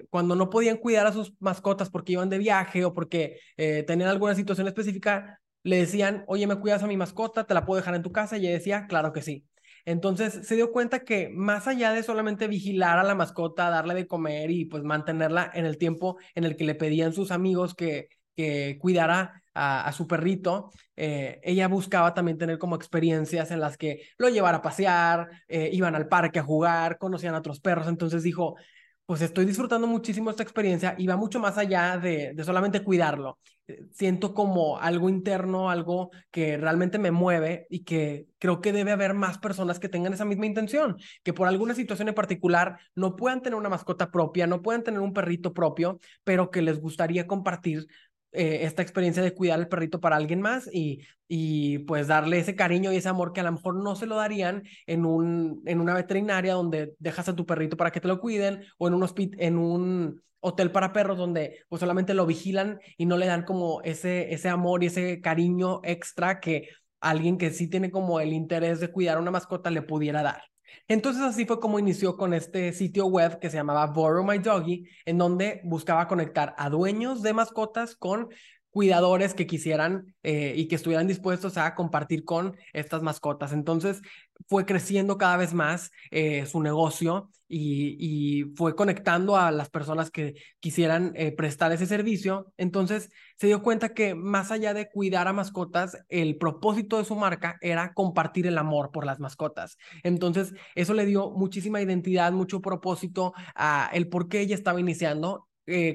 cuando 0.09 0.35
no 0.35 0.49
podían 0.49 0.77
cuidar 0.77 1.05
a 1.07 1.11
sus 1.11 1.33
mascotas 1.39 1.89
porque 1.89 2.13
iban 2.13 2.29
de 2.29 2.37
viaje 2.37 2.85
o 2.85 2.93
porque 2.93 3.39
eh, 3.57 3.83
tenían 3.85 4.09
alguna 4.09 4.35
situación 4.35 4.67
específica, 4.67 5.39
le 5.63 5.77
decían, 5.77 6.23
oye, 6.27 6.47
¿me 6.47 6.55
cuidas 6.59 6.83
a 6.83 6.87
mi 6.87 6.97
mascota? 6.97 7.45
¿Te 7.45 7.53
la 7.53 7.65
puedo 7.65 7.79
dejar 7.79 7.95
en 7.95 8.03
tu 8.03 8.11
casa? 8.11 8.37
Y 8.37 8.41
ella 8.41 8.53
decía, 8.53 8.87
claro 8.87 9.11
que 9.11 9.21
sí. 9.21 9.45
Entonces 9.85 10.47
se 10.47 10.55
dio 10.55 10.71
cuenta 10.71 10.99
que 10.99 11.29
más 11.29 11.67
allá 11.67 11.91
de 11.91 12.03
solamente 12.03 12.47
vigilar 12.47 12.99
a 12.99 13.03
la 13.03 13.15
mascota, 13.15 13.69
darle 13.69 13.93
de 13.93 14.07
comer 14.07 14.51
y 14.51 14.65
pues 14.65 14.83
mantenerla 14.83 15.51
en 15.53 15.65
el 15.65 15.77
tiempo 15.77 16.17
en 16.35 16.45
el 16.45 16.55
que 16.55 16.63
le 16.63 16.75
pedían 16.75 17.13
sus 17.13 17.31
amigos 17.31 17.75
que, 17.75 18.07
que 18.35 18.77
cuidara 18.79 19.43
a, 19.53 19.91
su 19.91 20.07
perrito, 20.07 20.71
eh, 20.95 21.39
ella 21.43 21.67
buscaba 21.67 22.13
también 22.13 22.37
tener 22.37 22.57
como 22.57 22.75
experiencias 22.75 23.51
en 23.51 23.59
las 23.59 23.77
que 23.77 24.01
lo 24.17 24.29
llevara 24.29 24.57
a 24.57 24.61
pasear, 24.61 25.29
eh, 25.47 25.69
iban 25.71 25.95
al 25.95 26.07
parque 26.07 26.39
a 26.39 26.43
jugar, 26.43 26.97
conocían 26.97 27.35
a 27.35 27.39
otros 27.39 27.59
perros, 27.59 27.87
entonces 27.87 28.23
dijo, 28.23 28.55
pues 29.05 29.21
estoy 29.21 29.45
disfrutando 29.45 29.85
muchísimo 29.87 30.29
esta 30.29 30.43
experiencia 30.43 30.95
y 30.97 31.07
va 31.07 31.17
mucho 31.17 31.39
más 31.39 31.57
allá 31.57 31.97
de, 31.97 32.33
de 32.33 32.43
solamente 32.43 32.83
cuidarlo. 32.83 33.37
Eh, 33.67 33.85
siento 33.91 34.33
como 34.33 34.79
algo 34.79 35.09
interno, 35.09 35.69
algo 35.69 36.11
que 36.31 36.57
realmente 36.57 36.99
me 36.99 37.11
mueve 37.11 37.67
y 37.69 37.83
que 37.83 38.27
creo 38.39 38.61
que 38.61 38.73
debe 38.73 38.91
haber 38.91 39.13
más 39.13 39.37
personas 39.37 39.79
que 39.79 39.89
tengan 39.89 40.13
esa 40.13 40.25
misma 40.25 40.45
intención, 40.45 40.97
que 41.23 41.33
por 41.33 41.47
alguna 41.47 41.75
situación 41.75 42.07
en 42.09 42.15
particular 42.15 42.79
no 42.95 43.15
puedan 43.15 43.41
tener 43.41 43.57
una 43.57 43.69
mascota 43.69 44.09
propia, 44.11 44.47
no 44.47 44.61
puedan 44.61 44.83
tener 44.83 44.99
un 45.01 45.13
perrito 45.13 45.53
propio, 45.53 45.99
pero 46.23 46.49
que 46.51 46.61
les 46.61 46.79
gustaría 46.79 47.27
compartir 47.27 47.87
eh, 48.33 48.59
esta 48.63 48.81
experiencia 48.81 49.23
de 49.23 49.33
cuidar 49.33 49.59
el 49.59 49.67
perrito 49.67 49.99
para 49.99 50.15
alguien 50.15 50.41
más 50.41 50.67
y, 50.73 51.01
y 51.27 51.79
pues 51.79 52.07
darle 52.07 52.39
ese 52.39 52.55
cariño 52.55 52.91
y 52.91 52.97
ese 52.97 53.09
amor 53.09 53.33
que 53.33 53.41
a 53.41 53.43
lo 53.43 53.51
mejor 53.51 53.75
no 53.75 53.95
se 53.95 54.05
lo 54.05 54.15
darían 54.15 54.63
en, 54.87 55.05
un, 55.05 55.61
en 55.65 55.79
una 55.79 55.93
veterinaria 55.93 56.53
donde 56.53 56.95
dejas 56.99 57.29
a 57.29 57.35
tu 57.35 57.45
perrito 57.45 57.77
para 57.77 57.91
que 57.91 58.01
te 58.01 58.07
lo 58.07 58.19
cuiden 58.19 58.63
o 58.77 58.87
en 58.87 58.95
un, 58.95 59.07
en 59.37 59.57
un 59.57 60.21
hotel 60.39 60.71
para 60.71 60.93
perros 60.93 61.17
donde 61.17 61.63
pues 61.69 61.79
solamente 61.79 62.13
lo 62.13 62.25
vigilan 62.25 62.79
y 62.97 63.05
no 63.05 63.17
le 63.17 63.27
dan 63.27 63.43
como 63.43 63.81
ese, 63.83 64.33
ese 64.33 64.49
amor 64.49 64.83
y 64.83 64.87
ese 64.87 65.21
cariño 65.21 65.79
extra 65.83 66.39
que 66.39 66.69
alguien 66.99 67.37
que 67.37 67.51
sí 67.51 67.69
tiene 67.69 67.91
como 67.91 68.19
el 68.19 68.33
interés 68.33 68.79
de 68.79 68.91
cuidar 68.91 69.17
a 69.17 69.21
una 69.21 69.31
mascota 69.31 69.69
le 69.69 69.81
pudiera 69.81 70.23
dar. 70.23 70.52
Entonces 70.87 71.21
así 71.23 71.45
fue 71.45 71.59
como 71.59 71.79
inició 71.79 72.17
con 72.17 72.33
este 72.33 72.73
sitio 72.73 73.05
web 73.05 73.39
que 73.39 73.49
se 73.49 73.57
llamaba 73.57 73.87
Borrow 73.87 74.23
My 74.23 74.39
Doggy, 74.39 74.87
en 75.05 75.17
donde 75.17 75.61
buscaba 75.63 76.07
conectar 76.07 76.55
a 76.57 76.69
dueños 76.69 77.21
de 77.21 77.33
mascotas 77.33 77.95
con 77.95 78.29
cuidadores 78.73 79.35
que 79.35 79.45
quisieran 79.45 80.15
eh, 80.23 80.53
y 80.57 80.67
que 80.67 80.75
estuvieran 80.75 81.05
dispuestos 81.05 81.57
a 81.57 81.75
compartir 81.75 82.25
con 82.25 82.57
estas 82.73 83.03
mascotas. 83.03 83.53
Entonces 83.53 84.01
fue 84.47 84.65
creciendo 84.65 85.19
cada 85.19 85.37
vez 85.37 85.53
más 85.53 85.91
eh, 86.09 86.47
su 86.47 86.59
negocio 86.59 87.29
y, 87.47 88.45
fue 88.55 88.75
conectando 88.75 89.37
a 89.37 89.51
las 89.51 89.69
personas 89.69 90.09
que 90.09 90.33
quisieran 90.59 91.13
eh, 91.15 91.31
prestar 91.31 91.71
ese 91.71 91.85
servicio. 91.85 92.51
Entonces 92.57 93.11
se 93.37 93.45
dio 93.45 93.61
cuenta 93.61 93.93
que 93.93 94.15
más 94.15 94.49
allá 94.49 94.73
de 94.73 94.89
cuidar 94.89 95.27
a 95.27 95.33
mascotas, 95.33 95.95
el 96.09 96.37
propósito 96.37 96.97
de 96.97 97.05
su 97.05 97.15
marca 97.15 97.57
era 97.61 97.93
compartir 97.93 98.47
el 98.47 98.57
amor 98.57 98.89
por 98.91 99.05
las 99.05 99.19
mascotas. 99.19 99.77
Entonces 100.01 100.51
eso 100.73 100.95
le 100.95 101.05
dio 101.05 101.29
muchísima 101.29 101.79
identidad, 101.79 102.31
mucho 102.31 102.59
propósito 102.59 103.33
a 103.53 103.91
el 103.93 104.09
por 104.09 104.29
qué 104.29 104.39
ella 104.41 104.55
estaba 104.55 104.79
iniciando 104.79 105.47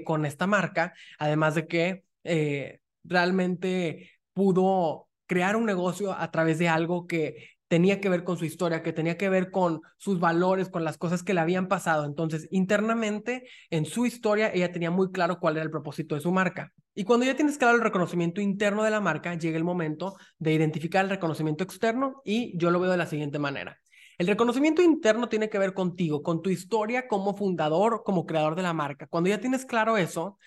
con 0.07 0.25
esta 0.25 0.47
marca, 0.47 0.95
además 1.19 1.55
de 1.55 1.67
que 1.67 2.08
eh, 2.25 2.81
realmente 3.05 4.11
pudo 4.33 5.09
crear 5.27 5.57
un 5.57 5.67
negocio 5.67 6.13
a 6.13 6.31
través 6.31 6.59
de 6.59 6.69
algo 6.69 7.07
que 7.07 7.59
tenía 7.69 8.01
que 8.01 8.09
ver 8.09 8.25
con 8.25 8.39
su 8.39 8.47
historia, 8.47 8.83
que 8.83 8.93
tenía 8.93 9.17
que 9.19 9.29
ver 9.29 9.51
con 9.51 9.83
sus 9.99 10.19
valores, 10.19 10.71
con 10.71 10.85
las 10.85 10.97
cosas 10.97 11.23
que 11.23 11.35
le 11.35 11.41
habían 11.41 11.69
pasado. 11.69 12.05
Entonces, 12.07 12.49
internamente, 12.51 13.47
en 13.71 13.85
su 13.85 14.07
historia, 14.07 14.51
ella 14.53 14.73
tenía 14.73 14.91
muy 14.91 15.13
claro 15.13 15.39
cuál 15.39 15.57
era 15.57 15.65
el 15.65 15.71
propósito 15.71 16.15
de 16.15 16.23
su 16.23 16.33
marca. 16.33 16.73
Y 16.95 17.05
cuando 17.05 17.27
ya 17.27 17.37
tienes 17.37 17.59
claro 17.59 17.77
el 17.77 17.83
reconocimiento 17.83 18.41
interno 18.41 18.83
de 18.83 18.91
la 18.91 19.01
marca, 19.01 19.35
llega 19.35 19.57
el 19.57 19.65
momento 19.65 20.17
de 20.39 20.55
identificar 20.55 21.05
el 21.05 21.11
reconocimiento 21.11 21.63
externo 21.63 22.23
y 22.25 22.59
yo 22.59 22.71
lo 22.71 22.81
veo 22.81 22.91
de 22.91 22.97
la 22.97 23.07
siguiente 23.07 23.39
manera. 23.39 23.79
El 24.17 24.27
reconocimiento 24.27 24.83
interno 24.83 25.29
tiene 25.29 25.49
que 25.49 25.61
ver 25.61 25.75
contigo, 25.75 26.25
con 26.25 26.43
tu 26.43 26.51
historia 26.51 27.07
como 27.07 27.37
fundador, 27.37 28.03
como 28.05 28.27
creador 28.27 28.57
de 28.57 28.63
la 28.63 28.73
marca. 28.73 29.07
Cuando 29.07 29.31
ya 29.31 29.39
tienes 29.39 29.65
claro 29.65 29.97
eso, 29.97 30.39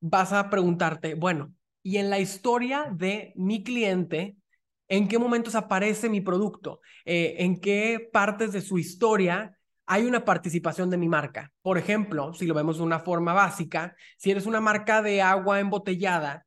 vas 0.00 0.32
a 0.32 0.50
preguntarte, 0.50 1.14
bueno, 1.14 1.52
y 1.82 1.98
en 1.98 2.10
la 2.10 2.18
historia 2.18 2.88
de 2.92 3.32
mi 3.36 3.62
cliente, 3.62 4.36
¿en 4.88 5.08
qué 5.08 5.18
momentos 5.18 5.54
aparece 5.54 6.08
mi 6.08 6.20
producto? 6.20 6.80
Eh, 7.04 7.36
¿En 7.38 7.60
qué 7.60 8.08
partes 8.12 8.52
de 8.52 8.60
su 8.60 8.78
historia 8.78 9.56
hay 9.86 10.04
una 10.04 10.24
participación 10.24 10.90
de 10.90 10.96
mi 10.96 11.08
marca? 11.08 11.52
Por 11.62 11.78
ejemplo, 11.78 12.34
si 12.34 12.46
lo 12.46 12.54
vemos 12.54 12.78
de 12.78 12.82
una 12.82 13.00
forma 13.00 13.32
básica, 13.32 13.94
si 14.18 14.30
eres 14.30 14.46
una 14.46 14.60
marca 14.60 15.00
de 15.00 15.22
agua 15.22 15.60
embotellada, 15.60 16.44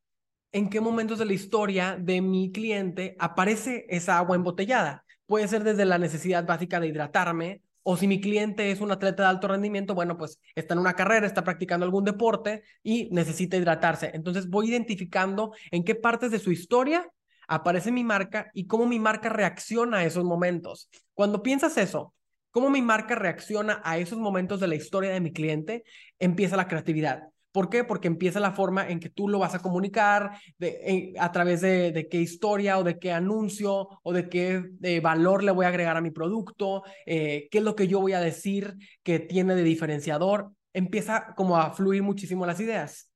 ¿en 0.51 0.69
qué 0.69 0.81
momentos 0.81 1.19
de 1.19 1.25
la 1.25 1.33
historia 1.33 1.97
de 1.97 2.21
mi 2.21 2.51
cliente 2.51 3.15
aparece 3.19 3.85
esa 3.89 4.17
agua 4.17 4.35
embotellada? 4.35 5.05
Puede 5.25 5.47
ser 5.47 5.63
desde 5.63 5.85
la 5.85 5.99
necesidad 5.99 6.45
básica 6.45 6.79
de 6.79 6.87
hidratarme, 6.87 7.61
o 7.83 7.97
si 7.97 8.07
mi 8.07 8.21
cliente 8.21 8.71
es 8.71 8.81
un 8.81 8.91
atleta 8.91 9.23
de 9.23 9.29
alto 9.29 9.47
rendimiento, 9.47 9.95
bueno, 9.95 10.17
pues 10.17 10.39
está 10.55 10.73
en 10.73 10.79
una 10.79 10.93
carrera, 10.93 11.25
está 11.25 11.43
practicando 11.43 11.85
algún 11.85 12.05
deporte 12.05 12.63
y 12.83 13.09
necesita 13.11 13.57
hidratarse. 13.57 14.11
Entonces 14.13 14.49
voy 14.49 14.69
identificando 14.69 15.53
en 15.71 15.83
qué 15.83 15.95
partes 15.95 16.31
de 16.31 16.39
su 16.39 16.51
historia 16.51 17.09
aparece 17.47 17.91
mi 17.91 18.03
marca 18.03 18.51
y 18.53 18.67
cómo 18.67 18.85
mi 18.85 18.99
marca 18.99 19.29
reacciona 19.29 19.97
a 19.97 20.05
esos 20.05 20.23
momentos. 20.23 20.89
Cuando 21.13 21.41
piensas 21.41 21.77
eso, 21.77 22.13
cómo 22.51 22.69
mi 22.69 22.81
marca 22.81 23.15
reacciona 23.15 23.81
a 23.83 23.97
esos 23.97 24.19
momentos 24.19 24.59
de 24.59 24.67
la 24.67 24.75
historia 24.75 25.11
de 25.11 25.19
mi 25.19 25.33
cliente, 25.33 25.83
empieza 26.19 26.57
la 26.57 26.67
creatividad. 26.67 27.23
¿Por 27.51 27.69
qué? 27.69 27.83
Porque 27.83 28.07
empieza 28.07 28.39
la 28.39 28.51
forma 28.51 28.87
en 28.87 28.99
que 28.99 29.09
tú 29.09 29.27
lo 29.27 29.39
vas 29.39 29.55
a 29.55 29.61
comunicar, 29.61 30.31
de, 30.57 31.13
a 31.19 31.31
través 31.31 31.61
de, 31.61 32.07
qué 32.09 32.21
historia 32.21 32.77
o 32.77 32.83
de 32.83 32.99
qué 32.99 33.11
anuncio 33.11 33.87
o 34.03 34.13
de 34.13 34.29
qué 34.29 34.63
eh, 34.83 34.99
valor 34.99 35.43
le 35.43 35.51
voy 35.51 35.65
a 35.65 35.69
agregar 35.69 35.97
a 35.97 36.01
mi 36.01 36.11
producto, 36.11 36.83
eh, 37.05 37.47
qué 37.49 37.57
es 37.57 37.63
lo 37.63 37.75
que 37.75 37.87
yo 37.87 37.99
voy 37.99 38.13
a 38.13 38.19
decir 38.19 38.75
que 39.03 39.19
tiene 39.19 39.55
de 39.55 39.63
diferenciador. 39.63 40.51
Empieza 40.73 41.33
como 41.35 41.57
a 41.57 41.71
fluir 41.71 42.03
muchísimo 42.03 42.45
las 42.45 42.59
ideas. 42.59 43.09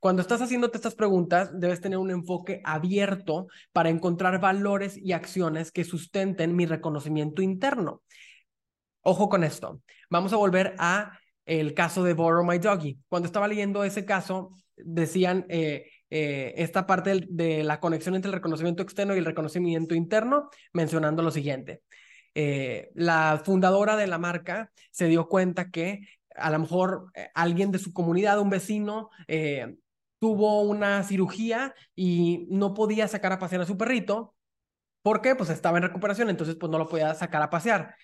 Cuando 0.00 0.22
estás 0.22 0.40
haciéndote 0.40 0.78
estas 0.78 0.94
preguntas, 0.94 1.50
debes 1.52 1.82
tener 1.82 1.98
un 1.98 2.10
enfoque 2.10 2.62
abierto 2.64 3.48
para 3.72 3.90
encontrar 3.90 4.40
valores 4.40 4.96
y 4.96 5.12
acciones 5.12 5.70
que 5.70 5.84
sustenten 5.84 6.56
mi 6.56 6.64
reconocimiento 6.64 7.42
interno. 7.42 8.02
Ojo 9.02 9.28
con 9.28 9.44
esto. 9.44 9.82
Vamos 10.08 10.32
a 10.32 10.36
volver 10.36 10.74
a 10.78 11.19
el 11.50 11.74
caso 11.74 12.04
de 12.04 12.14
Borrow 12.14 12.44
My 12.44 12.58
Doggy. 12.58 12.96
Cuando 13.08 13.26
estaba 13.26 13.48
leyendo 13.48 13.82
ese 13.82 14.04
caso, 14.04 14.52
decían 14.76 15.46
eh, 15.48 15.90
eh, 16.08 16.54
esta 16.56 16.86
parte 16.86 17.26
de 17.28 17.64
la 17.64 17.80
conexión 17.80 18.14
entre 18.14 18.28
el 18.28 18.34
reconocimiento 18.34 18.84
externo 18.84 19.16
y 19.16 19.18
el 19.18 19.24
reconocimiento 19.24 19.96
interno, 19.96 20.48
mencionando 20.72 21.24
lo 21.24 21.32
siguiente. 21.32 21.82
Eh, 22.36 22.92
la 22.94 23.42
fundadora 23.44 23.96
de 23.96 24.06
la 24.06 24.18
marca 24.18 24.70
se 24.92 25.06
dio 25.06 25.26
cuenta 25.26 25.70
que 25.70 26.06
a 26.36 26.50
lo 26.50 26.60
mejor 26.60 27.10
alguien 27.34 27.72
de 27.72 27.80
su 27.80 27.92
comunidad, 27.92 28.38
un 28.38 28.50
vecino, 28.50 29.10
tuvo 30.20 30.62
una 30.62 31.02
cirugía 31.02 31.74
y 31.96 32.46
no 32.48 32.74
podía 32.74 33.08
sacar 33.08 33.32
a 33.32 33.40
pasear 33.40 33.62
a 33.62 33.66
su 33.66 33.76
perrito. 33.76 34.36
¿Por 35.02 35.20
qué? 35.20 35.34
Pues 35.34 35.50
estaba 35.50 35.78
en 35.78 35.82
recuperación, 35.82 36.30
entonces 36.30 36.54
pues 36.54 36.70
no 36.70 36.78
lo 36.78 36.88
podía 36.88 37.12
sacar 37.14 37.42
a 37.42 37.50
pasear 37.50 37.96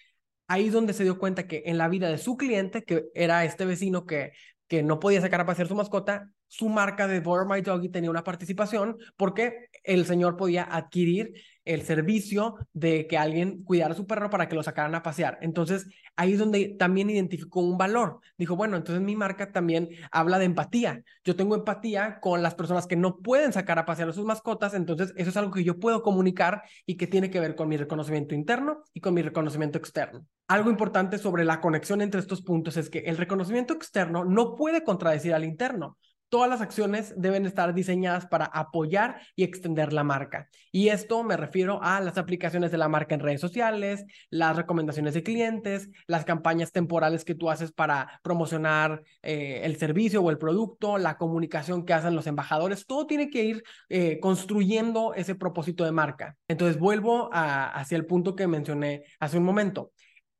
ahí 0.46 0.66
es 0.66 0.72
donde 0.72 0.92
se 0.92 1.04
dio 1.04 1.18
cuenta 1.18 1.46
que 1.46 1.62
en 1.66 1.78
la 1.78 1.88
vida 1.88 2.08
de 2.08 2.18
su 2.18 2.36
cliente, 2.36 2.84
que 2.84 3.06
era 3.14 3.44
este 3.44 3.64
vecino 3.64 4.06
que, 4.06 4.32
que 4.68 4.82
no 4.82 4.98
podía 5.00 5.20
sacar 5.20 5.40
a 5.40 5.46
pasear 5.46 5.68
su 5.68 5.74
mascota, 5.74 6.30
su 6.48 6.68
marca 6.68 7.06
de 7.08 7.20
Borrow 7.20 7.48
My 7.48 7.60
Doggy 7.60 7.88
tenía 7.88 8.10
una 8.10 8.24
participación 8.24 8.96
porque 9.16 9.68
el 9.82 10.06
señor 10.06 10.36
podía 10.36 10.64
adquirir 10.64 11.34
el 11.66 11.82
servicio 11.82 12.56
de 12.72 13.06
que 13.06 13.18
alguien 13.18 13.62
cuidara 13.64 13.92
a 13.92 13.96
su 13.96 14.06
perro 14.06 14.30
para 14.30 14.48
que 14.48 14.54
lo 14.54 14.62
sacaran 14.62 14.94
a 14.94 15.02
pasear. 15.02 15.38
Entonces, 15.42 15.86
ahí 16.14 16.32
es 16.32 16.38
donde 16.38 16.76
también 16.78 17.10
identificó 17.10 17.60
un 17.60 17.76
valor. 17.76 18.20
Dijo, 18.38 18.56
bueno, 18.56 18.76
entonces 18.76 19.04
mi 19.04 19.16
marca 19.16 19.52
también 19.52 19.90
habla 20.10 20.38
de 20.38 20.46
empatía. 20.46 21.02
Yo 21.24 21.36
tengo 21.36 21.54
empatía 21.54 22.20
con 22.20 22.42
las 22.42 22.54
personas 22.54 22.86
que 22.86 22.96
no 22.96 23.18
pueden 23.18 23.52
sacar 23.52 23.78
a 23.78 23.84
pasear 23.84 24.08
a 24.08 24.12
sus 24.12 24.24
mascotas, 24.24 24.74
entonces 24.74 25.12
eso 25.16 25.30
es 25.30 25.36
algo 25.36 25.52
que 25.52 25.64
yo 25.64 25.78
puedo 25.78 26.02
comunicar 26.02 26.62
y 26.86 26.96
que 26.96 27.06
tiene 27.06 27.30
que 27.30 27.40
ver 27.40 27.56
con 27.56 27.68
mi 27.68 27.76
reconocimiento 27.76 28.34
interno 28.34 28.82
y 28.94 29.00
con 29.00 29.12
mi 29.12 29.22
reconocimiento 29.22 29.76
externo. 29.76 30.24
Algo 30.48 30.70
importante 30.70 31.18
sobre 31.18 31.44
la 31.44 31.60
conexión 31.60 32.00
entre 32.00 32.20
estos 32.20 32.42
puntos 32.42 32.76
es 32.76 32.88
que 32.88 33.00
el 33.00 33.16
reconocimiento 33.16 33.74
externo 33.74 34.24
no 34.24 34.54
puede 34.54 34.84
contradecir 34.84 35.34
al 35.34 35.44
interno 35.44 35.98
todas 36.28 36.50
las 36.50 36.60
acciones 36.60 37.14
deben 37.16 37.46
estar 37.46 37.74
diseñadas 37.74 38.26
para 38.26 38.46
apoyar 38.46 39.20
y 39.34 39.44
extender 39.44 39.92
la 39.92 40.04
marca. 40.04 40.48
Y 40.72 40.88
esto 40.88 41.22
me 41.22 41.36
refiero 41.36 41.80
a 41.82 42.00
las 42.00 42.18
aplicaciones 42.18 42.70
de 42.70 42.78
la 42.78 42.88
marca 42.88 43.14
en 43.14 43.20
redes 43.20 43.40
sociales, 43.40 44.04
las 44.30 44.56
recomendaciones 44.56 45.14
de 45.14 45.22
clientes, 45.22 45.88
las 46.06 46.24
campañas 46.24 46.72
temporales 46.72 47.24
que 47.24 47.34
tú 47.34 47.50
haces 47.50 47.72
para 47.72 48.20
promocionar 48.22 49.02
eh, 49.22 49.60
el 49.64 49.76
servicio 49.76 50.22
o 50.22 50.30
el 50.30 50.38
producto, 50.38 50.98
la 50.98 51.16
comunicación 51.16 51.84
que 51.84 51.94
hacen 51.94 52.14
los 52.14 52.26
embajadores. 52.26 52.86
Todo 52.86 53.06
tiene 53.06 53.30
que 53.30 53.44
ir 53.44 53.62
eh, 53.88 54.18
construyendo 54.20 55.14
ese 55.14 55.34
propósito 55.34 55.84
de 55.84 55.92
marca. 55.92 56.36
Entonces 56.48 56.78
vuelvo 56.78 57.30
hacia 57.32 57.96
el 57.96 58.06
punto 58.06 58.34
que 58.34 58.46
mencioné 58.46 59.04
hace 59.20 59.38
un 59.38 59.44
momento. 59.44 59.92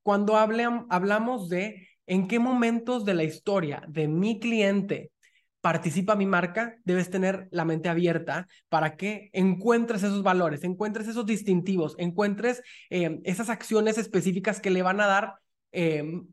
Cuando 0.03 0.37
hablamos 0.37 1.49
de 1.49 1.89
en 2.07 2.29
qué 2.29 2.39
momentos 2.39 3.05
de 3.05 3.15
la 3.15 3.25
historia 3.25 3.83
de 3.89 4.09
mi 4.09 4.39
cliente 4.39 5.11
participa 5.67 6.15
mi 6.15 6.27
marca, 6.27 6.77
debes 6.85 7.11
tener 7.11 7.49
la 7.51 7.65
mente 7.65 7.89
abierta 7.89 8.47
para 8.69 8.97
que 8.97 9.31
encuentres 9.33 10.05
esos 10.05 10.23
valores, 10.23 10.63
encuentres 10.63 11.09
esos 11.09 11.27
distintivos, 11.27 11.97
encuentres 11.99 12.63
eh, 12.89 13.19
esas 13.25 13.51
acciones 13.51 13.99
específicas 13.99 14.61
que 14.61 14.71
le 14.71 14.83
van 14.83 15.01
a 15.01 15.09
dar 15.09 15.35
em, 15.73 16.25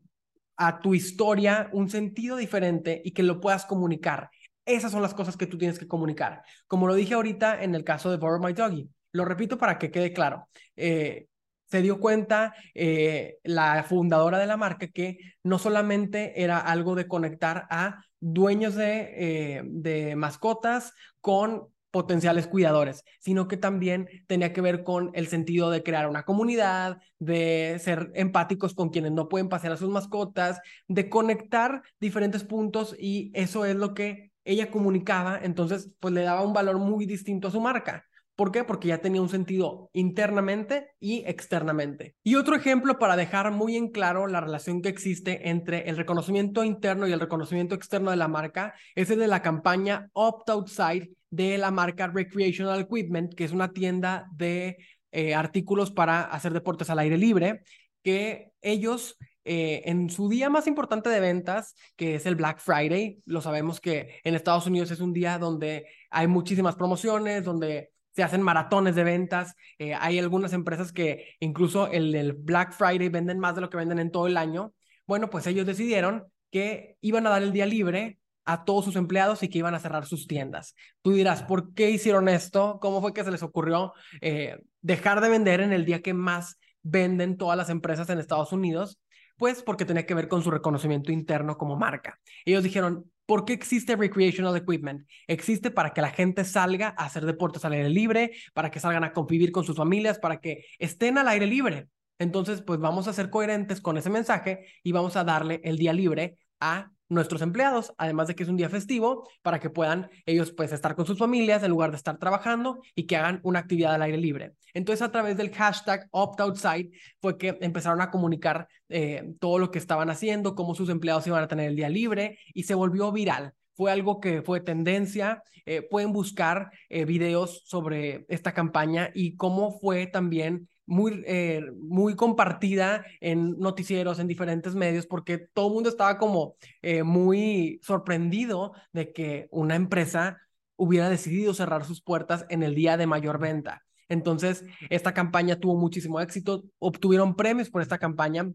a 0.56 0.78
tu 0.78 0.94
historia 0.94 1.68
un 1.72 1.90
sentido 1.90 2.36
diferente 2.36 3.02
y 3.04 3.10
que 3.10 3.24
lo 3.24 3.40
puedas 3.40 3.66
comunicar. 3.66 4.30
Esas 4.64 4.92
son 4.92 5.02
las 5.02 5.14
cosas 5.14 5.36
que 5.36 5.48
tú 5.48 5.58
tienes 5.58 5.80
que 5.80 5.88
comunicar. 5.88 6.42
Como 6.68 6.86
lo 6.86 6.94
dije 6.94 7.14
ahorita 7.14 7.60
en 7.60 7.74
el 7.74 7.82
caso 7.82 8.12
de 8.12 8.18
Borrow 8.18 8.40
My 8.40 8.52
Doggy. 8.52 8.88
Lo 9.10 9.24
repito 9.24 9.58
para 9.58 9.80
que 9.80 9.90
quede 9.90 10.12
claro. 10.12 10.48
Eh, 10.76 11.26
se 11.66 11.82
dio 11.82 11.98
cuenta 11.98 12.54
eh, 12.72 13.38
la 13.42 13.82
fundadora 13.82 14.38
de 14.38 14.46
la 14.46 14.56
marca 14.56 14.86
que 14.86 15.18
no 15.42 15.58
solamente 15.58 16.40
era 16.40 16.60
algo 16.60 16.94
de 16.94 17.08
conectar 17.08 17.66
a 17.68 18.04
dueños 18.24 18.74
de, 18.74 19.10
eh, 19.16 19.62
de 19.66 20.16
mascotas 20.16 20.94
con 21.20 21.68
potenciales 21.90 22.48
cuidadores, 22.48 23.04
sino 23.20 23.46
que 23.46 23.56
también 23.56 24.08
tenía 24.26 24.52
que 24.52 24.62
ver 24.62 24.82
con 24.82 25.10
el 25.14 25.28
sentido 25.28 25.70
de 25.70 25.82
crear 25.82 26.08
una 26.08 26.24
comunidad, 26.24 26.98
de 27.18 27.78
ser 27.80 28.10
empáticos 28.14 28.74
con 28.74 28.88
quienes 28.88 29.12
no 29.12 29.28
pueden 29.28 29.48
pasear 29.48 29.74
a 29.74 29.76
sus 29.76 29.90
mascotas, 29.90 30.60
de 30.88 31.08
conectar 31.08 31.82
diferentes 32.00 32.42
puntos 32.42 32.96
y 32.98 33.30
eso 33.34 33.64
es 33.64 33.76
lo 33.76 33.94
que 33.94 34.32
ella 34.44 34.70
comunicaba, 34.70 35.38
entonces 35.40 35.90
pues 36.00 36.12
le 36.14 36.22
daba 36.22 36.42
un 36.42 36.52
valor 36.52 36.78
muy 36.78 37.06
distinto 37.06 37.48
a 37.48 37.52
su 37.52 37.60
marca. 37.60 38.04
¿Por 38.36 38.50
qué? 38.50 38.64
Porque 38.64 38.88
ya 38.88 38.98
tenía 38.98 39.22
un 39.22 39.28
sentido 39.28 39.90
internamente 39.92 40.88
y 40.98 41.22
externamente. 41.26 42.16
Y 42.24 42.34
otro 42.34 42.56
ejemplo 42.56 42.98
para 42.98 43.16
dejar 43.16 43.52
muy 43.52 43.76
en 43.76 43.88
claro 43.88 44.26
la 44.26 44.40
relación 44.40 44.82
que 44.82 44.88
existe 44.88 45.48
entre 45.50 45.88
el 45.88 45.96
reconocimiento 45.96 46.64
interno 46.64 47.06
y 47.06 47.12
el 47.12 47.20
reconocimiento 47.20 47.76
externo 47.76 48.10
de 48.10 48.16
la 48.16 48.26
marca 48.26 48.74
es 48.96 49.10
el 49.10 49.20
de 49.20 49.28
la 49.28 49.40
campaña 49.40 50.08
Opt 50.14 50.50
Outside 50.50 51.10
de 51.30 51.58
la 51.58 51.70
marca 51.70 52.08
Recreational 52.08 52.80
Equipment, 52.80 53.34
que 53.34 53.44
es 53.44 53.52
una 53.52 53.72
tienda 53.72 54.26
de 54.32 54.78
eh, 55.12 55.34
artículos 55.34 55.92
para 55.92 56.22
hacer 56.22 56.52
deportes 56.52 56.90
al 56.90 56.98
aire 56.98 57.16
libre, 57.16 57.62
que 58.02 58.50
ellos 58.62 59.16
eh, 59.44 59.82
en 59.84 60.10
su 60.10 60.28
día 60.28 60.50
más 60.50 60.66
importante 60.66 61.08
de 61.08 61.20
ventas, 61.20 61.76
que 61.96 62.16
es 62.16 62.26
el 62.26 62.34
Black 62.34 62.58
Friday, 62.58 63.20
lo 63.26 63.40
sabemos 63.40 63.80
que 63.80 64.20
en 64.24 64.34
Estados 64.34 64.66
Unidos 64.66 64.90
es 64.90 65.00
un 65.00 65.12
día 65.12 65.38
donde 65.38 65.86
hay 66.10 66.26
muchísimas 66.26 66.74
promociones, 66.76 67.44
donde 67.44 67.93
se 68.14 68.22
hacen 68.22 68.42
maratones 68.42 68.94
de 68.94 69.04
ventas. 69.04 69.54
Eh, 69.78 69.94
hay 69.94 70.18
algunas 70.18 70.52
empresas 70.52 70.92
que 70.92 71.34
incluso 71.40 71.88
el, 71.88 72.14
el 72.14 72.32
Black 72.32 72.72
Friday 72.72 73.08
venden 73.08 73.38
más 73.38 73.54
de 73.54 73.60
lo 73.60 73.70
que 73.70 73.76
venden 73.76 73.98
en 73.98 74.10
todo 74.10 74.26
el 74.26 74.36
año. 74.36 74.72
Bueno, 75.06 75.30
pues 75.30 75.46
ellos 75.46 75.66
decidieron 75.66 76.24
que 76.50 76.96
iban 77.00 77.26
a 77.26 77.30
dar 77.30 77.42
el 77.42 77.52
día 77.52 77.66
libre 77.66 78.18
a 78.44 78.64
todos 78.64 78.84
sus 78.84 78.96
empleados 78.96 79.42
y 79.42 79.48
que 79.48 79.58
iban 79.58 79.74
a 79.74 79.80
cerrar 79.80 80.06
sus 80.06 80.26
tiendas. 80.26 80.74
Tú 81.02 81.12
dirás, 81.12 81.42
¿por 81.42 81.74
qué 81.74 81.90
hicieron 81.90 82.28
esto? 82.28 82.78
¿Cómo 82.80 83.00
fue 83.00 83.12
que 83.12 83.24
se 83.24 83.30
les 83.30 83.42
ocurrió 83.42 83.92
eh, 84.20 84.58
dejar 84.80 85.20
de 85.20 85.30
vender 85.30 85.60
en 85.60 85.72
el 85.72 85.84
día 85.84 86.02
que 86.02 86.14
más 86.14 86.58
venden 86.82 87.36
todas 87.36 87.56
las 87.56 87.70
empresas 87.70 88.08
en 88.10 88.18
Estados 88.18 88.52
Unidos? 88.52 89.00
Pues 89.36 89.62
porque 89.62 89.84
tenía 89.84 90.06
que 90.06 90.14
ver 90.14 90.28
con 90.28 90.42
su 90.42 90.50
reconocimiento 90.50 91.10
interno 91.10 91.56
como 91.56 91.76
marca. 91.76 92.20
Ellos 92.44 92.62
dijeron, 92.62 93.10
¿por 93.26 93.44
qué 93.44 93.52
existe 93.52 93.96
recreational 93.96 94.56
equipment? 94.56 95.06
Existe 95.26 95.70
para 95.70 95.92
que 95.92 96.02
la 96.02 96.10
gente 96.10 96.44
salga 96.44 96.94
a 96.96 97.06
hacer 97.06 97.24
deportes 97.26 97.64
al 97.64 97.72
aire 97.72 97.88
libre, 97.88 98.32
para 98.52 98.70
que 98.70 98.80
salgan 98.80 99.04
a 99.04 99.12
convivir 99.12 99.52
con 99.52 99.64
sus 99.64 99.76
familias, 99.76 100.18
para 100.18 100.40
que 100.40 100.64
estén 100.78 101.18
al 101.18 101.28
aire 101.28 101.46
libre. 101.46 101.88
Entonces, 102.18 102.62
pues 102.62 102.78
vamos 102.80 103.08
a 103.08 103.12
ser 103.12 103.30
coherentes 103.30 103.80
con 103.80 103.96
ese 103.96 104.10
mensaje 104.10 104.66
y 104.82 104.92
vamos 104.92 105.16
a 105.16 105.24
darle 105.24 105.60
el 105.64 105.78
día 105.78 105.92
libre 105.92 106.38
a 106.60 106.93
nuestros 107.14 107.42
empleados, 107.42 107.94
además 107.98 108.28
de 108.28 108.34
que 108.34 108.42
es 108.42 108.48
un 108.48 108.56
día 108.56 108.68
festivo, 108.68 109.28
para 109.42 109.60
que 109.60 109.70
puedan 109.70 110.10
ellos 110.26 110.52
pues 110.52 110.72
estar 110.72 110.94
con 110.94 111.06
sus 111.06 111.18
familias 111.18 111.62
en 111.62 111.70
lugar 111.70 111.90
de 111.90 111.96
estar 111.96 112.18
trabajando 112.18 112.80
y 112.94 113.06
que 113.06 113.16
hagan 113.16 113.40
una 113.42 113.60
actividad 113.60 113.94
al 113.94 114.02
aire 114.02 114.18
libre. 114.18 114.54
Entonces 114.74 115.02
a 115.02 115.12
través 115.12 115.36
del 115.36 115.52
hashtag 115.52 116.08
OptOutside 116.10 116.90
fue 117.20 117.38
que 117.38 117.56
empezaron 117.60 118.00
a 118.00 118.10
comunicar 118.10 118.68
eh, 118.88 119.34
todo 119.40 119.58
lo 119.58 119.70
que 119.70 119.78
estaban 119.78 120.10
haciendo, 120.10 120.54
cómo 120.54 120.74
sus 120.74 120.88
empleados 120.88 121.26
iban 121.26 121.42
a 121.42 121.48
tener 121.48 121.68
el 121.68 121.76
día 121.76 121.88
libre 121.88 122.38
y 122.52 122.64
se 122.64 122.74
volvió 122.74 123.12
viral 123.12 123.54
fue 123.74 123.90
algo 123.90 124.20
que 124.20 124.42
fue 124.42 124.60
tendencia. 124.60 125.42
Eh, 125.66 125.82
pueden 125.82 126.12
buscar 126.12 126.70
eh, 126.88 127.04
videos 127.04 127.62
sobre 127.66 128.24
esta 128.28 128.52
campaña 128.52 129.10
y 129.14 129.36
cómo 129.36 129.78
fue 129.78 130.06
también 130.06 130.68
muy, 130.86 131.22
eh, 131.26 131.62
muy 131.76 132.14
compartida 132.16 133.04
en 133.20 133.58
noticieros, 133.58 134.18
en 134.18 134.28
diferentes 134.28 134.74
medios, 134.74 135.06
porque 135.06 135.38
todo 135.38 135.68
el 135.68 135.74
mundo 135.74 135.88
estaba 135.88 136.18
como 136.18 136.56
eh, 136.82 137.02
muy 137.02 137.80
sorprendido 137.82 138.72
de 138.92 139.12
que 139.12 139.48
una 139.50 139.76
empresa 139.76 140.38
hubiera 140.76 141.08
decidido 141.08 141.54
cerrar 141.54 141.84
sus 141.84 142.02
puertas 142.02 142.46
en 142.48 142.62
el 142.62 142.74
día 142.74 142.96
de 142.96 143.06
mayor 143.06 143.38
venta. 143.38 143.84
Entonces, 144.08 144.64
esta 144.90 145.14
campaña 145.14 145.58
tuvo 145.58 145.76
muchísimo 145.76 146.20
éxito, 146.20 146.64
obtuvieron 146.78 147.36
premios 147.36 147.70
por 147.70 147.80
esta 147.80 147.98
campaña, 147.98 148.52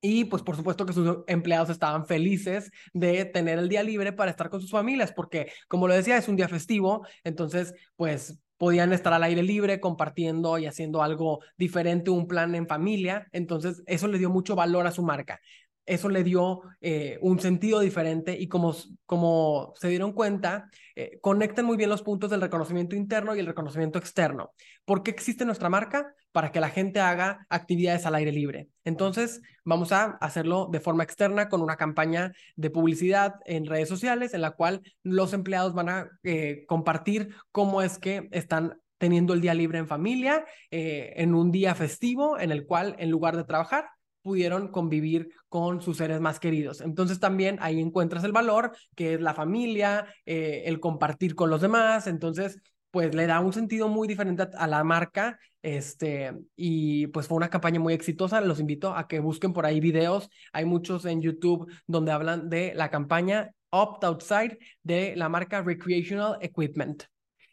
y 0.00 0.24
pues 0.26 0.42
por 0.42 0.56
supuesto 0.56 0.86
que 0.86 0.92
sus 0.92 1.18
empleados 1.26 1.70
estaban 1.70 2.06
felices 2.06 2.70
de 2.92 3.24
tener 3.24 3.58
el 3.58 3.68
día 3.68 3.82
libre 3.82 4.12
para 4.12 4.30
estar 4.30 4.48
con 4.48 4.60
sus 4.60 4.70
familias, 4.70 5.12
porque 5.12 5.50
como 5.66 5.88
lo 5.88 5.94
decía, 5.94 6.16
es 6.16 6.28
un 6.28 6.36
día 6.36 6.48
festivo, 6.48 7.06
entonces 7.24 7.74
pues 7.96 8.38
podían 8.58 8.92
estar 8.92 9.12
al 9.12 9.22
aire 9.22 9.42
libre 9.42 9.80
compartiendo 9.80 10.58
y 10.58 10.66
haciendo 10.66 11.02
algo 11.02 11.40
diferente, 11.56 12.10
un 12.10 12.26
plan 12.28 12.54
en 12.54 12.66
familia. 12.66 13.28
Entonces, 13.32 13.82
eso 13.86 14.08
le 14.08 14.18
dio 14.18 14.30
mucho 14.30 14.56
valor 14.56 14.86
a 14.86 14.92
su 14.92 15.02
marca. 15.02 15.40
Eso 15.88 16.10
le 16.10 16.22
dio 16.22 16.60
eh, 16.82 17.18
un 17.22 17.40
sentido 17.40 17.80
diferente 17.80 18.36
y 18.38 18.46
como, 18.46 18.76
como 19.06 19.72
se 19.76 19.88
dieron 19.88 20.12
cuenta, 20.12 20.70
eh, 20.94 21.18
conectan 21.22 21.64
muy 21.64 21.78
bien 21.78 21.88
los 21.88 22.02
puntos 22.02 22.28
del 22.28 22.42
reconocimiento 22.42 22.94
interno 22.94 23.34
y 23.34 23.40
el 23.40 23.46
reconocimiento 23.46 23.98
externo. 23.98 24.52
¿Por 24.84 25.02
qué 25.02 25.10
existe 25.10 25.46
nuestra 25.46 25.70
marca? 25.70 26.14
Para 26.30 26.52
que 26.52 26.60
la 26.60 26.68
gente 26.68 27.00
haga 27.00 27.46
actividades 27.48 28.04
al 28.04 28.16
aire 28.16 28.32
libre. 28.32 28.68
Entonces, 28.84 29.40
vamos 29.64 29.90
a 29.92 30.18
hacerlo 30.20 30.68
de 30.70 30.80
forma 30.80 31.04
externa 31.04 31.48
con 31.48 31.62
una 31.62 31.76
campaña 31.76 32.34
de 32.54 32.68
publicidad 32.68 33.36
en 33.46 33.64
redes 33.64 33.88
sociales 33.88 34.34
en 34.34 34.42
la 34.42 34.50
cual 34.50 34.82
los 35.02 35.32
empleados 35.32 35.72
van 35.72 35.88
a 35.88 36.10
eh, 36.22 36.64
compartir 36.66 37.34
cómo 37.50 37.80
es 37.80 37.98
que 37.98 38.28
están 38.30 38.78
teniendo 38.98 39.32
el 39.32 39.40
día 39.40 39.54
libre 39.54 39.78
en 39.78 39.86
familia, 39.86 40.44
en 40.70 41.32
un 41.32 41.52
día 41.52 41.76
festivo 41.76 42.36
en 42.36 42.50
el 42.50 42.66
cual 42.66 42.96
en 42.98 43.10
lugar 43.10 43.36
de 43.36 43.44
trabajar, 43.44 43.86
pudieron 44.28 44.68
convivir 44.68 45.30
con 45.48 45.80
sus 45.80 45.96
seres 45.96 46.20
más 46.20 46.38
queridos. 46.38 46.82
Entonces 46.82 47.18
también 47.18 47.56
ahí 47.62 47.80
encuentras 47.80 48.24
el 48.24 48.32
valor, 48.32 48.72
que 48.94 49.14
es 49.14 49.20
la 49.22 49.32
familia, 49.32 50.06
eh, 50.26 50.64
el 50.66 50.80
compartir 50.80 51.34
con 51.34 51.48
los 51.48 51.62
demás. 51.62 52.06
Entonces, 52.06 52.60
pues 52.90 53.14
le 53.14 53.26
da 53.26 53.40
un 53.40 53.54
sentido 53.54 53.88
muy 53.88 54.06
diferente 54.06 54.46
a, 54.54 54.66
la 54.66 54.84
marca. 54.84 55.38
Este, 55.62 56.34
y 56.56 57.06
pues 57.06 57.26
fue 57.26 57.38
una 57.38 57.48
campaña 57.48 57.80
muy 57.80 57.94
exitosa. 57.94 58.42
Los 58.42 58.60
invito 58.60 58.94
a 58.94 59.08
que 59.08 59.20
busquen 59.20 59.54
por 59.54 59.64
ahí 59.64 59.80
videos. 59.80 60.28
Hay 60.52 60.66
muchos 60.66 61.06
en 61.06 61.22
YouTube 61.22 61.72
donde 61.86 62.12
hablan 62.12 62.50
de 62.50 62.74
la 62.74 62.90
campaña 62.90 63.50
Opt 63.70 64.04
Outside 64.04 64.58
de 64.82 65.16
la 65.16 65.30
marca 65.30 65.62
Recreational 65.62 66.36
Equipment. 66.42 67.04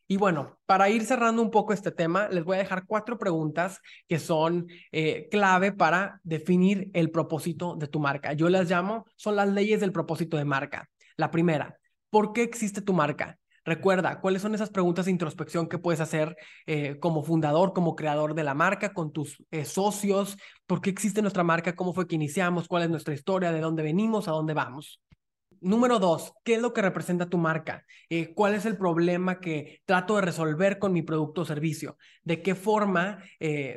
Y 0.07 0.17
bueno, 0.17 0.59
para 0.67 0.89
ir 0.89 1.03
cerrando 1.05 1.41
un 1.41 1.49
poco 1.49 1.73
este 1.73 1.91
tema, 1.91 2.27
les 2.29 2.43
voy 2.43 2.55
a 2.55 2.59
dejar 2.59 2.85
cuatro 2.85 3.17
preguntas 3.17 3.81
que 4.07 4.19
son 4.19 4.67
eh, 4.91 5.27
clave 5.31 5.71
para 5.71 6.19
definir 6.23 6.91
el 6.93 7.09
propósito 7.09 7.75
de 7.75 7.87
tu 7.87 7.99
marca. 7.99 8.33
Yo 8.33 8.49
las 8.49 8.69
llamo, 8.69 9.05
son 9.15 9.35
las 9.35 9.49
leyes 9.49 9.79
del 9.79 9.91
propósito 9.91 10.37
de 10.37 10.45
marca. 10.45 10.89
La 11.17 11.31
primera, 11.31 11.79
¿por 12.11 12.33
qué 12.33 12.43
existe 12.43 12.81
tu 12.81 12.93
marca? 12.93 13.39
Recuerda, 13.65 14.21
¿cuáles 14.21 14.43
son 14.43 14.53
esas 14.53 14.69
preguntas 14.69 15.05
de 15.05 15.11
introspección 15.11 15.67
que 15.67 15.79
puedes 15.79 15.99
hacer 15.99 16.37
eh, 16.67 16.99
como 16.99 17.23
fundador, 17.23 17.73
como 17.73 17.95
creador 17.95 18.35
de 18.35 18.43
la 18.43 18.53
marca, 18.53 18.93
con 18.93 19.11
tus 19.11 19.43
eh, 19.49 19.65
socios? 19.65 20.37
¿Por 20.67 20.81
qué 20.81 20.91
existe 20.91 21.23
nuestra 21.23 21.43
marca? 21.43 21.75
¿Cómo 21.75 21.95
fue 21.95 22.07
que 22.07 22.13
iniciamos? 22.13 22.67
¿Cuál 22.67 22.83
es 22.83 22.89
nuestra 22.91 23.15
historia? 23.15 23.51
¿De 23.51 23.61
dónde 23.61 23.81
venimos? 23.81 24.27
¿A 24.27 24.31
dónde 24.31 24.53
vamos? 24.53 25.01
Número 25.65 25.97
dos, 25.97 26.33
¿qué 26.43 26.55
es 26.55 26.61
lo 26.61 26.73
que 26.73 26.81
representa 26.81 27.27
tu 27.27 27.39
marca? 27.39 27.85
Eh, 28.09 28.33
¿Cuál 28.35 28.53
es 28.53 28.65
el 28.65 28.77
problema 28.77 29.39
que 29.39 29.81
trato 29.85 30.15
de 30.15 30.21
resolver 30.21 30.77
con 30.77 30.93
mi 30.93 31.01
producto 31.01 31.41
o 31.41 31.45
servicio? 31.45 31.97
¿De 32.23 32.41
qué 32.43 32.53
forma 32.53 33.23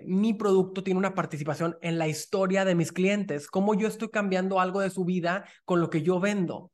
mi 0.05 0.35
producto 0.35 0.83
tiene 0.83 0.98
una 0.98 1.14
participación 1.14 1.79
en 1.81 1.96
la 1.96 2.07
historia 2.07 2.66
de 2.66 2.74
mis 2.74 2.92
clientes? 2.92 3.46
¿Cómo 3.46 3.74
yo 3.74 3.88
estoy 3.88 4.11
cambiando 4.11 4.61
algo 4.61 4.81
de 4.81 4.90
su 4.90 5.07
vida 5.07 5.46
con 5.64 5.81
lo 5.81 5.88
que 5.88 6.03
yo 6.03 6.20
vendo? 6.20 6.72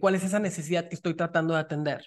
¿Cuál 0.00 0.16
es 0.16 0.24
esa 0.24 0.40
necesidad 0.40 0.88
que 0.88 0.96
estoy 0.96 1.14
tratando 1.14 1.54
de 1.54 1.60
atender? 1.60 2.04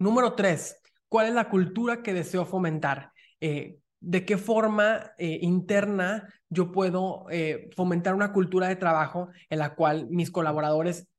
Número 0.00 0.32
tres, 0.32 0.80
¿cuál 1.10 1.26
es 1.26 1.34
la 1.34 1.50
cultura 1.50 2.02
que 2.02 2.14
deseo 2.14 2.46
fomentar? 2.46 3.12
Eh, 3.38 3.76
¿De 4.00 4.24
qué 4.24 4.38
forma 4.38 5.12
eh, 5.18 5.40
interna 5.42 6.26
yo 6.48 6.72
puedo 6.72 7.26
eh, 7.28 7.68
fomentar 7.76 8.14
una 8.14 8.32
cultura 8.32 8.68
de 8.68 8.76
trabajo 8.76 9.28
en 9.50 9.58
la 9.58 9.74
cual 9.74 10.08
mis 10.08 10.30
colaboradores 10.30 11.09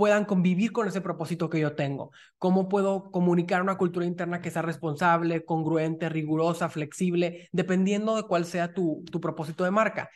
puedan 0.00 0.24
convivir 0.24 0.72
con 0.72 0.88
ese 0.88 1.02
propósito 1.02 1.50
que 1.50 1.60
yo 1.60 1.74
tengo? 1.74 2.10
¿Cómo 2.38 2.70
puedo 2.70 3.10
comunicar 3.10 3.60
una 3.60 3.76
cultura 3.76 4.06
interna 4.06 4.40
que 4.40 4.50
sea 4.50 4.62
responsable, 4.62 5.44
congruente, 5.44 6.08
rigurosa, 6.08 6.70
flexible, 6.70 7.50
dependiendo 7.52 8.16
de 8.16 8.22
cuál 8.22 8.46
sea 8.46 8.72
tu, 8.72 9.04
tu 9.12 9.20
propósito 9.20 9.64
de 9.64 9.70
marca? 9.70 10.08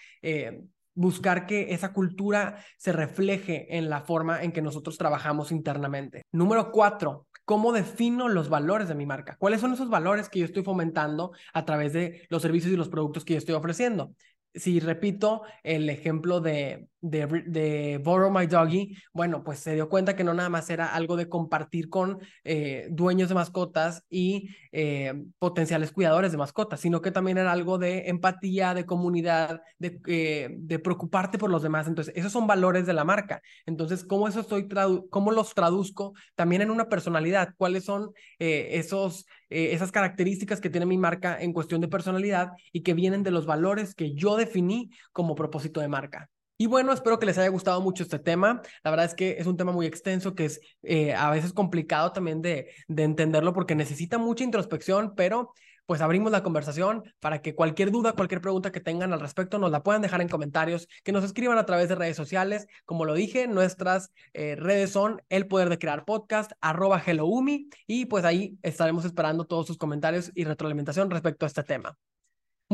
buscar 0.96 1.46
que 1.46 1.74
esa 1.74 1.92
cultura 1.92 2.58
se 2.78 2.92
refleje 2.92 3.76
en 3.76 3.90
la 3.90 4.02
forma 4.02 4.44
en 4.44 4.52
que 4.52 4.62
nosotros 4.62 4.96
trabajamos 4.96 5.50
internamente. 5.50 6.22
Número 6.30 6.70
cuatro, 6.70 7.26
¿Cómo 7.44 7.72
defino 7.72 8.30
los 8.30 8.48
valores 8.48 8.88
de 8.88 8.94
mi 8.94 9.04
marca? 9.04 9.36
¿Cuáles 9.38 9.60
son 9.60 9.74
esos 9.74 9.90
valores 9.90 10.30
que 10.30 10.38
yo 10.38 10.46
estoy 10.46 10.62
fomentando 10.62 11.32
a 11.52 11.66
través 11.66 11.92
de 11.92 12.26
los 12.30 12.40
servicios 12.40 12.72
y 12.72 12.76
los 12.76 12.88
productos 12.88 13.22
que 13.24 13.34
yo 13.34 13.38
estoy 13.38 13.54
ofreciendo? 13.54 14.14
Si 14.54 14.80
repito 14.80 15.42
el 15.62 15.90
ejemplo 15.90 16.40
de, 16.40 16.88
de, 17.04 18.00
Borrow 18.02 18.30
My 18.30 18.46
Doggy, 18.46 18.96
bueno, 19.12 19.44
pues 19.44 19.58
se 19.58 19.74
dio 19.74 19.88
cuenta 19.88 20.16
que 20.16 20.24
no 20.24 20.32
nada 20.32 20.48
más 20.48 20.70
era 20.70 20.94
algo 20.94 21.16
de 21.16 21.28
compartir 21.28 21.90
con 21.90 22.18
eh, 22.44 22.88
dueños 22.90 23.28
de 23.28 23.34
mascotas 23.34 24.04
y 24.08 24.48
eh, 24.72 25.12
potenciales 25.38 25.92
cuidadores 25.92 26.32
de 26.32 26.38
mascotas, 26.38 26.80
sino 26.80 27.02
que 27.02 27.10
también 27.10 27.36
era 27.36 27.52
algo 27.52 27.76
de 27.76 28.08
empatía, 28.08 28.72
de 28.72 28.86
comunidad, 28.86 29.60
de, 29.78 30.00
eh, 30.06 30.48
de 30.56 30.78
preocuparte 30.78 31.36
por 31.36 31.50
los 31.50 31.62
demás. 31.62 31.86
Entonces, 31.88 32.14
esos 32.16 32.32
son 32.32 32.46
valores 32.46 32.86
de 32.86 32.94
la 32.94 33.04
marca. 33.04 33.42
Entonces, 33.66 34.04
¿cómo, 34.04 34.26
eso 34.26 34.40
estoy 34.40 34.66
cómo 35.10 35.30
los 35.30 35.54
traduzco 35.54 36.14
también 36.34 36.62
en 36.62 36.70
una 36.70 36.88
personalidad? 36.88 37.54
¿Cuáles 37.58 37.84
son 37.84 38.12
esos, 38.38 39.26
esas 39.50 39.92
características 39.92 40.60
que 40.60 40.70
tiene 40.70 40.86
mi 40.86 40.98
marca 40.98 41.38
en 41.38 41.52
cuestión 41.52 41.80
de 41.80 41.88
personalidad 41.88 42.52
y 42.72 42.82
que 42.82 42.94
vienen 42.94 43.22
de 43.22 43.30
los 43.30 43.46
valores 43.46 43.94
que 43.94 44.14
yo 44.14 44.36
definí 44.36 44.90
como 45.12 45.34
propósito 45.34 45.80
de 45.80 45.88
marca? 45.88 46.30
Y 46.64 46.66
bueno, 46.66 46.94
espero 46.94 47.18
que 47.18 47.26
les 47.26 47.36
haya 47.36 47.50
gustado 47.50 47.82
mucho 47.82 48.04
este 48.04 48.18
tema. 48.18 48.62
La 48.82 48.90
verdad 48.90 49.04
es 49.04 49.14
que 49.14 49.36
es 49.38 49.46
un 49.46 49.58
tema 49.58 49.70
muy 49.70 49.84
extenso 49.84 50.34
que 50.34 50.46
es 50.46 50.60
eh, 50.82 51.12
a 51.12 51.28
veces 51.28 51.52
complicado 51.52 52.12
también 52.12 52.40
de, 52.40 52.72
de 52.88 53.02
entenderlo 53.02 53.52
porque 53.52 53.74
necesita 53.74 54.16
mucha 54.16 54.44
introspección, 54.44 55.14
pero 55.14 55.52
pues 55.84 56.00
abrimos 56.00 56.32
la 56.32 56.42
conversación 56.42 57.02
para 57.20 57.42
que 57.42 57.54
cualquier 57.54 57.90
duda, 57.90 58.14
cualquier 58.14 58.40
pregunta 58.40 58.72
que 58.72 58.80
tengan 58.80 59.12
al 59.12 59.20
respecto 59.20 59.58
nos 59.58 59.72
la 59.72 59.82
puedan 59.82 60.00
dejar 60.00 60.22
en 60.22 60.28
comentarios, 60.28 60.88
que 61.02 61.12
nos 61.12 61.22
escriban 61.22 61.58
a 61.58 61.66
través 61.66 61.90
de 61.90 61.96
redes 61.96 62.16
sociales. 62.16 62.66
Como 62.86 63.04
lo 63.04 63.12
dije, 63.12 63.46
nuestras 63.46 64.10
eh, 64.32 64.56
redes 64.56 64.90
son 64.90 65.20
El 65.28 65.46
Poder 65.46 65.68
de 65.68 65.78
Crear 65.78 66.06
Podcast, 66.06 66.52
arroba 66.62 66.98
HelloUmi, 66.98 67.68
y 67.86 68.06
pues 68.06 68.24
ahí 68.24 68.56
estaremos 68.62 69.04
esperando 69.04 69.44
todos 69.44 69.66
sus 69.66 69.76
comentarios 69.76 70.32
y 70.34 70.44
retroalimentación 70.44 71.10
respecto 71.10 71.44
a 71.44 71.48
este 71.48 71.62
tema. 71.62 71.98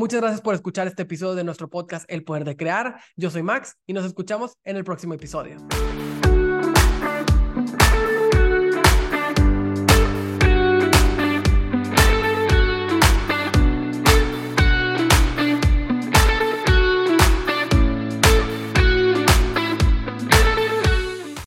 Muchas 0.01 0.19
gracias 0.19 0.41
por 0.41 0.55
escuchar 0.55 0.87
este 0.87 1.03
episodio 1.03 1.35
de 1.35 1.43
nuestro 1.43 1.69
podcast 1.69 2.11
El 2.11 2.23
Poder 2.23 2.43
de 2.43 2.57
Crear. 2.57 2.99
Yo 3.15 3.29
soy 3.29 3.43
Max 3.43 3.77
y 3.85 3.93
nos 3.93 4.03
escuchamos 4.03 4.57
en 4.63 4.75
el 4.75 4.83
próximo 4.83 5.13
episodio. 5.13 5.57